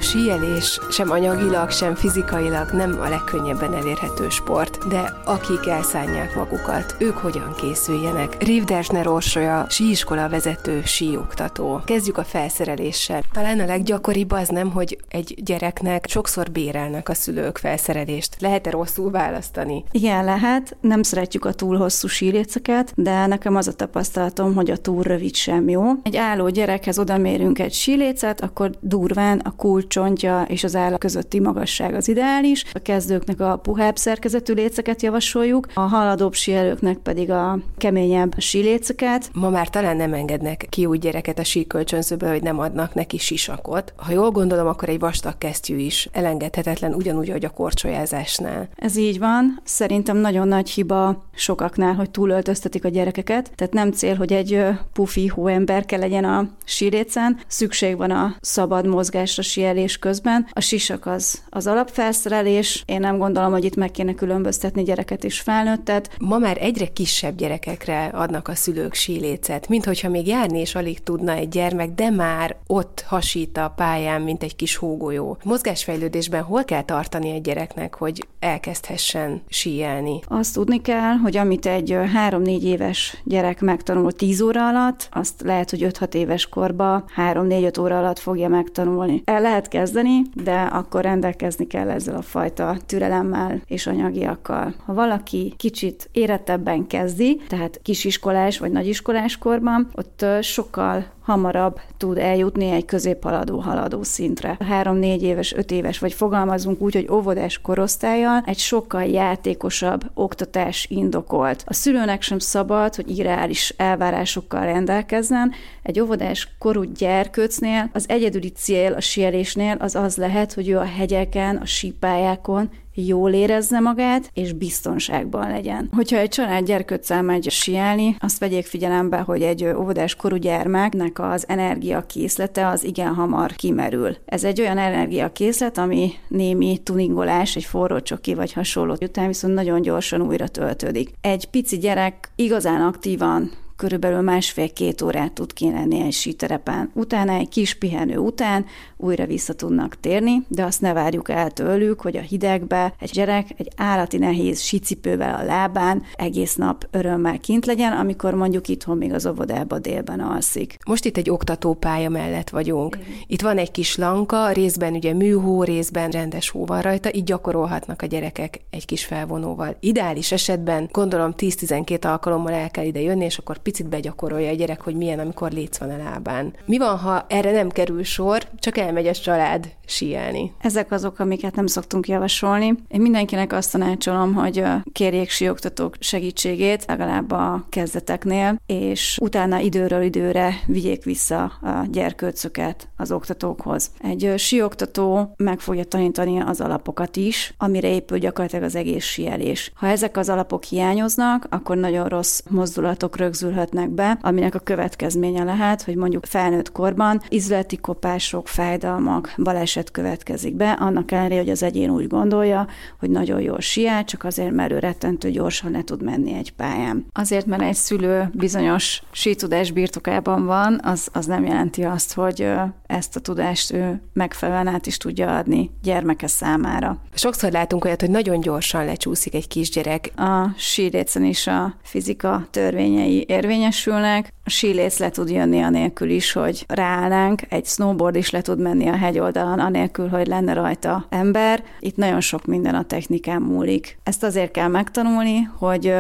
Síelés 0.06 0.80
sem 0.90 1.12
anyagilag, 1.12 1.72
sem 1.72 1.96
fizikailag 1.96 2.72
nem 2.72 3.00
a 3.02 3.10
legkönnyebben 3.10 3.74
elérhető 3.74 4.30
sport, 4.30 4.88
de 4.88 5.22
akik 5.26 5.68
elszánják 5.68 6.36
magukat, 6.36 6.96
ők 7.00 7.18
hogyan 7.18 7.54
készüljenek? 7.58 8.44
Rivdersner 8.44 9.08
Orsolya, 9.08 9.66
síiskola 9.70 10.30
vezető, 10.30 10.82
síoktató. 10.84 11.82
Kezdjük 11.86 12.18
a 12.18 12.24
felszereléssel. 12.24 13.22
Talán 13.34 13.60
a 13.60 13.66
leggyakoribb 13.66 14.32
az 14.32 14.48
nem, 14.50 14.72
hogy 14.72 14.98
egy 15.10 15.34
gyereknek 15.44 16.06
sokszor 16.08 16.52
bérelnek 16.52 17.10
a 17.10 17.14
szülők 17.14 17.58
felszerelést. 17.58 18.36
Lehet-e 18.40 18.70
rosszul 18.70 19.12
választani? 19.12 19.84
Igen, 19.92 20.26
lehet. 20.26 20.78
Nem 20.82 21.04
szeretjük 21.04 21.46
a 21.46 21.54
túl 21.54 21.78
hosszú 21.78 22.08
síléceket, 22.08 22.94
de 22.96 23.26
nekem 23.26 23.56
az 23.56 23.68
a 23.68 23.74
tapasztalatom, 23.74 24.56
hogy 24.56 24.72
a 24.72 24.78
túl 24.78 25.04
rövid 25.04 25.36
sem 25.36 25.70
jó. 25.70 25.84
Egy 26.04 26.18
álló 26.18 26.50
gyerekhez 26.50 27.00
odamérünk 27.00 27.60
egy 27.60 27.74
sílécet, 27.74 28.42
akkor 28.42 28.72
durván 28.82 29.40
a 29.40 29.56
kulcson 29.56 29.94
csontja 29.96 30.46
és 30.48 30.64
az 30.64 30.76
álla 30.76 30.98
közötti 30.98 31.40
magasság 31.40 31.94
az 31.94 32.08
ideális. 32.08 32.66
A 32.74 32.80
kezdőknek 32.80 33.40
a 33.40 33.58
puhább 33.58 33.96
szerkezetű 33.96 34.54
léceket 34.54 35.02
javasoljuk, 35.02 35.68
a 35.74 35.80
haladóbb 35.80 36.34
síelőknek 36.34 36.98
pedig 36.98 37.32
a 37.32 37.60
keményebb 37.78 38.34
síléceket. 38.38 39.30
Ma 39.34 39.50
már 39.50 39.70
talán 39.70 39.98
nem 39.98 40.14
engednek 40.14 40.66
ki 40.70 40.86
úgy 40.86 41.00
gyereket 41.00 41.40
a 41.40 41.44
síkölcsönzőből, 41.44 42.30
hogy 42.30 42.42
nem 42.42 42.60
adnak 42.60 42.94
neki 42.94 43.18
sisakot. 43.18 43.94
Ha 43.96 44.12
jól 44.12 44.32
gondolom, 44.32 44.68
akkor 44.68 44.90
egy 44.90 45.00
vastag 45.00 45.38
kesztyű 45.38 45.78
is 45.78 46.10
elengedhetetlen, 46.12 46.94
ugyanúgy, 46.94 47.30
ahogy 47.30 47.46
a 47.46 47.50
korcsolyázásnál. 47.50 48.70
Ez 48.76 48.98
így 48.98 49.20
van. 49.20 49.62
Szerintem 49.64 50.18
nagyon 50.18 50.48
nagy 50.48 50.70
hiba 50.70 51.24
sokaknál, 51.36 51.94
hogy 51.94 52.10
túlöltöztetik 52.10 52.86
a 52.86 52.90
gyerekeket. 52.90 53.52
Tehát 53.56 53.74
nem 53.74 53.92
cél, 53.92 54.16
hogy 54.16 54.34
egy 54.34 54.64
pufi 54.94 55.28
hóemberke 55.28 55.98
legyen 55.98 56.24
a 56.24 56.50
sílécen. 56.66 57.40
Szükség 57.48 57.98
van 57.98 58.12
a 58.12 58.36
szabad 58.42 58.86
mozgásra, 58.86 59.42
síelés 59.42 59.84
nevelés 59.86 59.98
közben. 59.98 60.48
A 60.52 60.60
sisak 60.60 61.06
az, 61.06 61.42
az 61.50 61.68
alapfelszerelés. 61.68 62.84
Én 62.86 63.00
nem 63.00 63.18
gondolom, 63.18 63.52
hogy 63.52 63.64
itt 63.64 63.76
meg 63.76 63.92
kéne 63.92 64.14
különböztetni 64.14 64.84
gyereket 64.84 65.24
és 65.24 65.40
felnőttet. 65.40 66.10
Ma 66.20 66.38
már 66.38 66.58
egyre 66.60 66.88
kisebb 66.88 67.36
gyerekekre 67.36 68.06
adnak 68.06 68.48
a 68.48 68.56
szülők 68.56 68.94
sílécet, 68.94 69.68
mint 69.68 69.86
hogyha 69.86 70.10
még 70.10 70.28
járni 70.28 70.60
is 70.60 70.76
alig 70.76 71.04
tudna 71.04 71.32
egy 71.32 71.50
gyermek, 71.50 71.90
de 71.90 72.10
már 72.10 72.56
ott 72.68 73.04
hasít 73.08 73.58
a 73.58 73.74
pályán, 73.76 74.22
mint 74.22 74.44
egy 74.44 74.56
kis 74.56 74.76
hógolyó. 74.76 75.38
Mozgásfejlődésben 75.44 76.44
hol 76.44 76.64
kell 76.64 76.84
tartani 76.84 77.30
egy 77.30 77.42
gyereknek, 77.42 77.96
hogy 77.96 78.28
elkezdhessen 78.40 79.42
síelni? 79.50 80.20
Azt 80.28 80.54
tudni 80.54 80.82
kell, 80.82 81.14
hogy 81.14 81.38
amit 81.38 81.66
egy 81.66 81.98
3-4 82.30 82.62
éves 82.62 83.18
gyerek 83.24 83.62
megtanul 83.62 84.12
10 84.12 84.42
óra 84.42 84.68
alatt, 84.68 85.10
azt 85.12 85.42
lehet, 85.42 85.70
hogy 85.70 85.88
5-6 85.90 86.14
éves 86.14 86.50
korba 86.50 87.06
3-4-5 87.18 87.80
óra 87.80 87.98
alatt 87.98 88.20
fogja 88.20 88.48
megtanulni. 88.48 89.22
El 89.26 89.42
lehet 89.42 89.68
kezdeni, 89.76 90.22
de 90.34 90.62
akkor 90.62 91.02
rendelkezni 91.02 91.68
kell 91.68 91.90
ezzel 91.90 92.16
a 92.16 92.22
fajta 92.22 92.78
türelemmel 92.86 93.62
és 93.68 93.88
anyagiakkal. 93.88 94.74
Ha 94.86 94.94
valaki 94.94 95.54
kicsit 95.58 96.10
érettebben 96.12 96.88
kezdi, 96.88 97.42
tehát 97.48 97.80
kisiskolás 97.84 98.60
vagy 98.60 98.72
nagyiskolás 98.72 99.38
korban, 99.38 99.90
ott 99.96 100.26
sokkal 100.42 101.06
hamarabb 101.26 101.80
tud 101.98 102.18
eljutni 102.18 102.70
egy 102.70 102.86
középhaladó 102.86 103.60
haladó 103.60 104.04
szintre. 104.04 104.58
Három-négy 104.68 105.24
éves, 105.24 105.54
öt 105.54 105.72
éves, 105.72 106.00
vagy 106.00 106.14
fogalmazunk 106.14 106.82
úgy, 106.82 106.94
hogy 106.94 107.08
óvodás 107.12 107.62
korosztályjal 107.62 108.44
egy 108.46 108.58
sokkal 108.58 109.04
játékosabb 109.04 110.02
oktatás 110.14 110.86
indokolt. 110.90 111.64
A 111.68 111.74
szülőnek 111.74 112.22
sem 112.22 112.40
szabad, 112.40 112.96
hogy 112.96 113.18
irreális 113.18 113.74
elvárásokkal 113.78 114.66
rendelkezzen. 114.66 115.52
Egy 115.84 116.00
óvodás 116.00 116.56
korú 116.60 116.84
gyerkőcnél 116.84 117.90
az 117.94 118.10
egyedüli 118.10 118.50
cél 118.50 118.94
a 118.94 119.02
sielésnél 119.02 119.78
az 119.80 119.96
az 119.96 120.18
lehet, 120.18 120.54
hogy 120.54 120.70
ő 120.70 120.78
a 120.78 120.86
hegyeken, 120.86 121.56
a 121.56 121.66
sípályákon 121.66 122.70
jól 122.96 123.32
érezze 123.32 123.80
magát, 123.80 124.30
és 124.34 124.54
biztonságban 124.54 125.50
legyen. 125.50 125.90
Hogyha 125.92 126.18
egy 126.18 126.30
család 126.30 126.66
gyerkőccel 126.66 127.22
megy 127.22 127.50
sielni, 127.50 128.16
azt 128.20 128.38
vegyék 128.38 128.66
figyelembe, 128.66 129.18
hogy 129.18 129.42
egy 129.42 129.66
óvodás 129.66 130.16
korú 130.16 130.36
gyermeknek 130.36 131.20
az 131.20 131.46
energiakészlete 131.48 132.68
az 132.68 132.84
igen 132.84 133.14
hamar 133.14 133.52
kimerül. 133.52 134.18
Ez 134.26 134.44
egy 134.44 134.62
olyan 134.62 134.78
energiakészlet, 134.78 135.78
ami 135.78 136.12
némi 136.28 136.78
tuningolás, 136.84 137.56
egy 137.56 137.64
forró 137.64 138.00
csoki 138.00 138.34
vagy 138.34 138.54
hasonló 138.54 138.96
után 139.02 139.28
viszont 139.28 139.54
nagyon 139.54 139.82
gyorsan 139.82 140.22
újra 140.22 140.48
töltődik. 140.48 141.14
Egy 141.22 141.46
pici 141.46 141.78
gyerek 141.78 142.30
igazán 142.36 142.82
aktívan 142.82 143.52
körülbelül 143.76 144.22
másfél-két 144.22 145.02
órát 145.02 145.34
tud 145.34 145.54
kilenni 145.54 146.02
egy 146.02 146.14
síterepen. 146.14 146.92
Utána 146.94 147.34
egy 147.34 147.50
kis 147.50 147.74
pihenő 147.74 148.18
után 148.18 148.66
újra 148.98 149.26
vissza 149.26 149.54
tudnak 149.54 150.00
térni, 150.00 150.44
de 150.48 150.64
azt 150.64 150.82
ne 150.82 150.94
várjuk 150.94 151.30
el 151.30 151.52
tőlük, 151.52 152.02
hogy 152.02 152.18
a 152.18 152.22
hidegbe 152.22 152.94
egy 153.00 153.10
gyerek 153.10 153.48
egy 153.58 153.72
állati 153.76 154.18
nehéz 154.18 154.62
sicipővel 154.62 155.36
a 155.36 155.44
lábán 155.44 156.04
egész 156.16 156.56
nap 156.56 156.88
örömmel 156.92 157.40
kint 157.40 157.66
legyen, 157.66 157.92
amikor 157.92 158.34
mondjuk 158.34 158.68
itthon 158.68 158.98
még 158.98 159.14
az 159.14 159.26
óvodába 159.26 159.80
délben 159.80 160.20
alszik. 160.20 160.78
Most 160.86 161.06
itt 161.06 161.18
egy 161.18 161.30
oktatópálya 161.30 162.10
mellett 162.10 162.50
vagyunk. 162.50 162.98
Itt 163.28 163.42
van 163.42 163.58
egy 163.58 163.72
kis 163.72 163.96
lanka, 163.96 164.52
részben 164.52 164.94
ugye 164.94 165.14
műhó, 165.14 165.64
részben 165.64 166.10
rendes 166.10 166.50
hó 166.50 166.66
van 166.66 166.82
rajta, 166.82 167.14
így 167.14 167.24
gyakorolhatnak 167.24 168.02
a 168.02 168.06
gyerekek 168.06 168.62
egy 168.70 168.86
kis 168.86 169.06
felvonóval. 169.06 169.78
Ideális 169.80 170.32
esetben 170.32 170.90
gondolom 170.92 171.34
10-12 171.38 172.06
alkalommal 172.06 172.54
el 172.54 172.72
kell 172.72 172.86
ide 172.86 173.02
jönni, 173.02 173.26
és 173.26 173.38
akkor 173.38 173.58
picit 173.66 173.90
begyakorolja 173.90 174.50
a 174.50 174.56
gyerek, 174.56 174.82
hogy 174.82 174.96
milyen, 174.96 175.20
amikor 175.20 175.52
léc 175.52 175.78
van 175.78 175.90
a 175.90 175.98
lábán. 175.98 176.54
Mi 176.66 176.78
van, 176.78 176.98
ha 176.98 177.26
erre 177.30 177.52
nem 177.52 177.70
kerül 177.70 178.04
sor, 178.04 178.44
csak 178.60 178.78
elmegy 178.78 179.08
a 179.08 179.12
család 179.12 179.70
síelni? 179.86 180.54
Ezek 180.62 180.92
azok, 180.92 181.20
amiket 181.20 181.56
nem 181.56 181.68
szoktunk 181.68 182.08
javasolni. 182.08 182.74
Én 182.88 183.02
mindenkinek 183.02 183.54
azt 183.54 183.72
tanácsolom, 183.72 184.34
hogy 184.34 184.64
kérjék 184.92 185.30
síoktatók 185.30 185.96
segítségét, 186.00 186.86
legalább 186.88 187.32
a 187.32 187.66
kezdeteknél, 187.70 188.62
és 188.66 189.18
utána 189.22 189.60
időről 189.60 190.02
időre 190.02 190.54
vigyék 190.66 191.04
vissza 191.04 191.44
a 191.44 191.86
gyerkőcöket 191.92 192.88
az 192.98 193.12
oktatókhoz. 193.12 193.92
Egy 194.02 194.34
síoktató 194.38 195.34
meg 195.38 195.60
fogja 195.60 195.84
tanítani 195.84 196.40
az 196.40 196.62
alapokat 196.62 197.16
is, 197.16 197.54
amire 197.58 197.88
épül 197.88 198.18
gyakorlatilag 198.18 198.66
az 198.66 198.76
egész 198.76 199.06
síelés. 199.06 199.72
Ha 199.76 199.88
ezek 199.88 200.18
az 200.18 200.30
alapok 200.30 200.64
hiányoznak, 200.64 201.48
akkor 201.50 201.78
nagyon 201.78 202.08
rossz 202.08 202.42
mozdulatok 202.50 203.18
rögzül 203.18 203.54
kerülhetnek 203.56 203.90
be, 203.90 204.18
aminek 204.22 204.56
a 204.56 204.60
következménye 204.60 205.44
lehet, 205.44 205.82
hogy 205.82 205.96
mondjuk 205.96 206.26
felnőtt 206.26 206.72
korban 206.72 207.22
izleti 207.30 207.78
kopások, 207.78 208.48
fájdalmak, 208.48 209.34
baleset 209.38 209.92
következik 209.92 210.56
be, 210.56 210.72
annak 210.72 211.12
ellenére, 211.12 211.40
hogy 211.40 211.50
az 211.50 211.64
egyén 211.64 211.90
úgy 211.90 212.08
gondolja, 212.08 212.68
hogy 213.00 213.10
nagyon 213.10 213.42
jól 213.42 213.60
siál, 213.60 214.04
csak 214.04 214.24
azért, 214.24 214.52
mert 214.52 214.72
ő 214.72 214.80
rettentő 214.80 215.32
gyorsan 215.32 215.72
le 215.72 215.84
tud 215.84 216.04
menni 216.04 216.34
egy 216.34 216.54
pályán. 216.54 217.06
Azért, 217.14 217.46
mert 217.46 217.62
egy 217.62 217.76
szülő 217.76 218.30
bizonyos 218.34 219.02
sítudás 219.12 219.72
birtokában 219.72 220.46
van, 220.46 220.80
az, 220.84 221.08
az 221.14 221.26
nem 221.26 221.46
jelenti 221.46 221.84
azt, 221.84 222.14
hogy 222.14 222.48
ezt 222.88 223.16
a 223.16 223.20
tudást 223.20 223.74
ő 223.74 224.02
megfelelően 224.14 224.68
át 224.74 224.86
is 224.86 224.98
tudja 224.98 225.38
adni 225.38 225.72
gyermeke 225.84 226.28
számára. 226.28 226.98
Sokszor 227.14 227.52
látunk 227.52 227.86
olyat, 227.86 228.02
hogy 228.02 228.10
nagyon 228.10 228.40
gyorsan 228.40 228.86
lecsúszik 228.86 229.34
egy 229.34 229.48
kisgyerek. 229.48 230.12
A 230.16 230.50
sírécen 230.58 231.24
is 231.24 231.48
a 231.48 231.76
fizika 231.84 232.48
törvényei 232.52 233.26
érvényesülnek. 233.46 234.34
Sílész 234.46 234.98
le 234.98 235.10
tud 235.10 235.30
jönni 235.30 235.62
anélkül 235.62 236.10
is, 236.10 236.32
hogy 236.32 236.66
ráállnánk, 236.68 237.42
egy 237.50 237.66
snowboard 237.66 238.16
is 238.16 238.30
le 238.30 238.42
tud 238.42 238.60
menni 238.60 238.88
a 238.88 238.96
hegyoldalon 238.96 239.60
anélkül, 239.60 240.08
hogy 240.08 240.28
lenne 240.28 240.54
rajta 240.54 241.06
ember. 241.10 241.64
Itt 241.80 241.96
nagyon 241.96 242.22
sok 242.22 242.46
minden 242.46 242.76
a 242.76 242.84
technikán 242.84 243.42
múlik. 243.42 243.98
Ezt 244.04 244.24
azért 244.24 244.52
kell 244.52 244.68
megtanulni, 244.68 245.50
hogy 245.58 245.94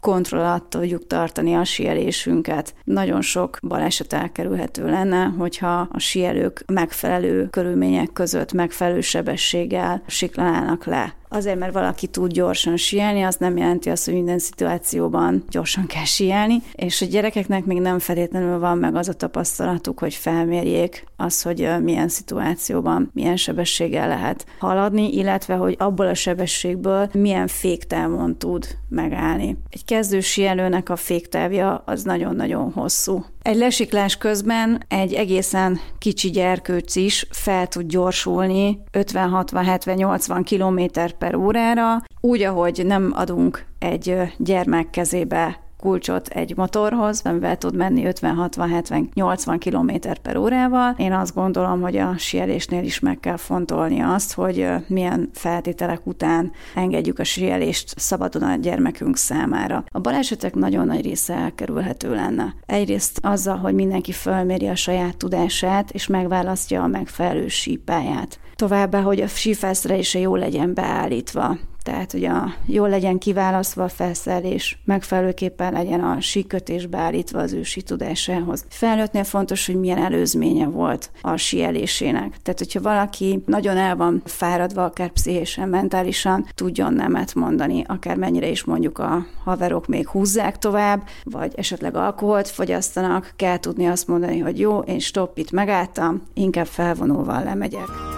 kontroll 0.00 0.40
alatt 0.40 0.70
tudjuk 0.70 1.06
tartani 1.06 1.54
a 1.54 1.64
sielésünket. 1.64 2.74
Nagyon 2.84 3.20
sok 3.20 3.58
baleset 3.62 4.12
elkerülhető 4.12 4.90
lenne, 4.90 5.24
hogyha 5.24 5.88
a 5.92 5.98
sielők 5.98 6.62
megfelelő 6.66 7.48
körülmények 7.50 8.12
között 8.12 8.52
megfelelő 8.52 9.00
sebességgel 9.00 10.02
siklanának 10.06 10.84
le. 10.84 11.14
Azért, 11.32 11.58
mert 11.58 11.72
valaki 11.72 12.06
tud 12.06 12.32
gyorsan 12.32 12.76
sielni, 12.76 13.22
az 13.22 13.36
nem 13.36 13.56
jelenti 13.56 13.90
azt, 13.90 14.04
hogy 14.04 14.14
minden 14.14 14.38
szituációban 14.38 15.44
gyorsan 15.48 15.86
kell 15.86 16.04
sielni, 16.04 16.62
és 16.74 17.02
a 17.02 17.06
gyerekeknek 17.06 17.64
még 17.64 17.80
nem 17.80 17.89
feltétlenül 17.98 18.58
van 18.58 18.78
meg 18.78 18.94
az 18.94 19.08
a 19.08 19.12
tapasztalatuk, 19.12 19.98
hogy 19.98 20.14
felmérjék 20.14 21.04
az, 21.16 21.42
hogy 21.42 21.68
milyen 21.82 22.08
szituációban, 22.08 23.10
milyen 23.12 23.36
sebességgel 23.36 24.08
lehet 24.08 24.46
haladni, 24.58 25.12
illetve 25.12 25.54
hogy 25.54 25.74
abból 25.78 26.06
a 26.06 26.14
sebességből 26.14 27.08
milyen 27.12 27.46
féktávon 27.46 28.38
tud 28.38 28.66
megállni. 28.88 29.56
Egy 29.70 29.84
kezdő 29.84 30.20
sielőnek 30.20 30.88
a 30.88 30.96
féktávja 30.96 31.82
az 31.86 32.02
nagyon-nagyon 32.02 32.72
hosszú. 32.72 33.24
Egy 33.42 33.56
lesiklás 33.56 34.16
közben 34.16 34.84
egy 34.88 35.12
egészen 35.12 35.78
kicsi 35.98 36.30
gyerkőc 36.30 36.96
is 36.96 37.26
fel 37.30 37.66
tud 37.66 37.86
gyorsulni 37.86 38.82
50-60-70-80 38.92 40.44
km 40.50 41.00
per 41.18 41.34
órára, 41.34 42.02
úgy, 42.20 42.42
ahogy 42.42 42.82
nem 42.86 43.12
adunk 43.14 43.66
egy 43.78 44.16
gyermek 44.38 44.90
kezébe 44.90 45.60
kulcsot 45.80 46.28
egy 46.28 46.56
motorhoz, 46.56 47.20
amivel 47.24 47.56
tud 47.56 47.76
menni 47.76 48.02
50-60-70-80 48.06 49.56
km 49.64 50.10
per 50.22 50.36
órával. 50.36 50.94
Én 50.98 51.12
azt 51.12 51.34
gondolom, 51.34 51.80
hogy 51.80 51.96
a 51.96 52.14
sielésnél 52.18 52.84
is 52.84 53.00
meg 53.00 53.20
kell 53.20 53.36
fontolni 53.36 54.00
azt, 54.00 54.32
hogy 54.32 54.66
milyen 54.86 55.30
feltételek 55.32 56.06
után 56.06 56.52
engedjük 56.74 57.18
a 57.18 57.24
sielést 57.24 57.98
szabadon 57.98 58.42
a 58.42 58.56
gyermekünk 58.56 59.16
számára. 59.16 59.84
A 59.88 60.00
balesetek 60.00 60.54
nagyon 60.54 60.86
nagy 60.86 61.04
része 61.04 61.34
elkerülhető 61.34 62.14
lenne. 62.14 62.54
Egyrészt 62.66 63.18
azzal, 63.22 63.56
hogy 63.56 63.74
mindenki 63.74 64.12
fölméri 64.12 64.66
a 64.68 64.74
saját 64.74 65.16
tudását, 65.16 65.90
és 65.90 66.06
megválasztja 66.06 66.82
a 66.82 66.86
megfelelő 66.86 67.48
sípáját. 67.48 68.38
Továbbá, 68.54 69.00
hogy 69.00 69.20
a 69.20 69.26
sífelszerelése 69.26 70.18
jól 70.18 70.38
legyen 70.38 70.74
beállítva 70.74 71.56
tehát 71.90 72.12
hogy 72.12 72.24
a, 72.24 72.54
jól 72.66 72.88
legyen 72.88 73.18
kiválasztva 73.18 73.84
a 73.84 73.88
felszerelés, 73.88 74.78
megfelelőképpen 74.84 75.72
legyen 75.72 76.00
a 76.00 76.20
síkötés 76.20 76.86
beállítva 76.86 77.38
az 77.38 77.52
ő 77.52 77.62
sí 77.62 77.82
tudásához. 77.82 78.64
Felnőttnél 78.68 79.24
fontos, 79.24 79.66
hogy 79.66 79.74
milyen 79.74 80.02
előzménye 80.02 80.66
volt 80.66 81.10
a 81.20 81.36
sielésének. 81.36 82.36
Tehát, 82.42 82.58
hogyha 82.58 82.80
valaki 82.80 83.42
nagyon 83.46 83.76
el 83.76 83.96
van 83.96 84.22
fáradva, 84.24 84.84
akár 84.84 85.08
pszichésen, 85.08 85.68
mentálisan, 85.68 86.46
tudjon 86.54 86.92
nemet 86.92 87.34
mondani, 87.34 87.84
akár 87.86 88.16
mennyire 88.16 88.48
is 88.48 88.64
mondjuk 88.64 88.98
a 88.98 89.26
haverok 89.44 89.86
még 89.86 90.08
húzzák 90.08 90.58
tovább, 90.58 91.02
vagy 91.24 91.52
esetleg 91.56 91.96
alkoholt 91.96 92.48
fogyasztanak, 92.48 93.32
kell 93.36 93.58
tudni 93.58 93.86
azt 93.86 94.08
mondani, 94.08 94.38
hogy 94.38 94.58
jó, 94.58 94.78
én 94.78 94.98
stopp, 94.98 95.38
itt 95.38 95.50
megálltam, 95.50 96.22
inkább 96.34 96.66
felvonóval 96.66 97.44
lemegyek. 97.44 98.09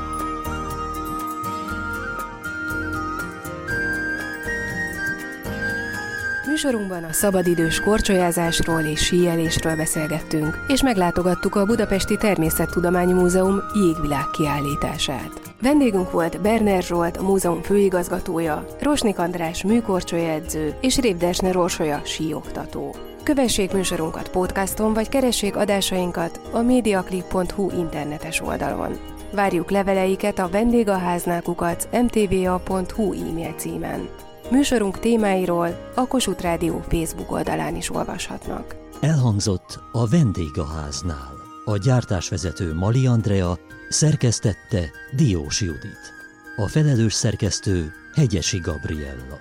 Műsorunkban 6.53 7.05
a 7.05 7.13
szabadidős 7.13 7.81
korcsolyázásról 7.81 8.81
és 8.81 9.05
síelésről 9.05 9.77
beszélgettünk, 9.77 10.65
és 10.69 10.83
meglátogattuk 10.83 11.55
a 11.55 11.65
Budapesti 11.65 12.17
Természettudományi 12.17 13.13
Múzeum 13.13 13.61
jégvilág 13.75 14.25
kiállítását. 14.33 15.55
Vendégünk 15.61 16.11
volt 16.11 16.41
Berner 16.41 16.83
Zsolt, 16.83 17.17
a 17.17 17.23
múzeum 17.23 17.63
főigazgatója, 17.63 18.67
Rosnik 18.81 19.19
András 19.19 19.65
műkorcsolyaedző 19.65 20.75
és 20.81 20.99
Révdesner 20.99 21.57
Orsolya 21.57 22.01
síoktató. 22.05 22.95
Kövessék 23.23 23.73
műsorunkat 23.73 24.29
podcaston, 24.29 24.93
vagy 24.93 25.09
keressék 25.09 25.57
adásainkat 25.57 26.41
a 26.51 26.61
mediaclip.hu 26.61 27.71
internetes 27.71 28.41
oldalon. 28.41 28.99
Várjuk 29.35 29.71
leveleiket 29.71 30.39
a 30.39 30.49
vendégháználkukat 30.49 31.89
mtva.hu 31.93 33.13
e-mail 33.13 33.55
címen. 33.57 34.09
Műsorunk 34.53 34.99
témáiról 34.99 35.91
a 35.95 36.07
Kossuth 36.07 36.43
Rádió 36.43 36.85
Facebook 36.89 37.33
oldalán 37.33 37.77
is 37.77 37.91
olvashatnak. 37.91 38.77
Elhangzott 39.01 39.79
a 39.93 40.09
vendégháznál. 40.09 41.33
A 41.65 41.77
gyártásvezető 41.77 42.75
Mali 42.75 43.07
Andrea 43.07 43.59
szerkesztette 43.89 44.91
Diós 45.17 45.61
Judit. 45.61 46.13
A 46.57 46.69
felelős 46.69 47.13
szerkesztő 47.13 47.93
Hegyesi 48.15 48.59
Gabriella. 48.59 49.39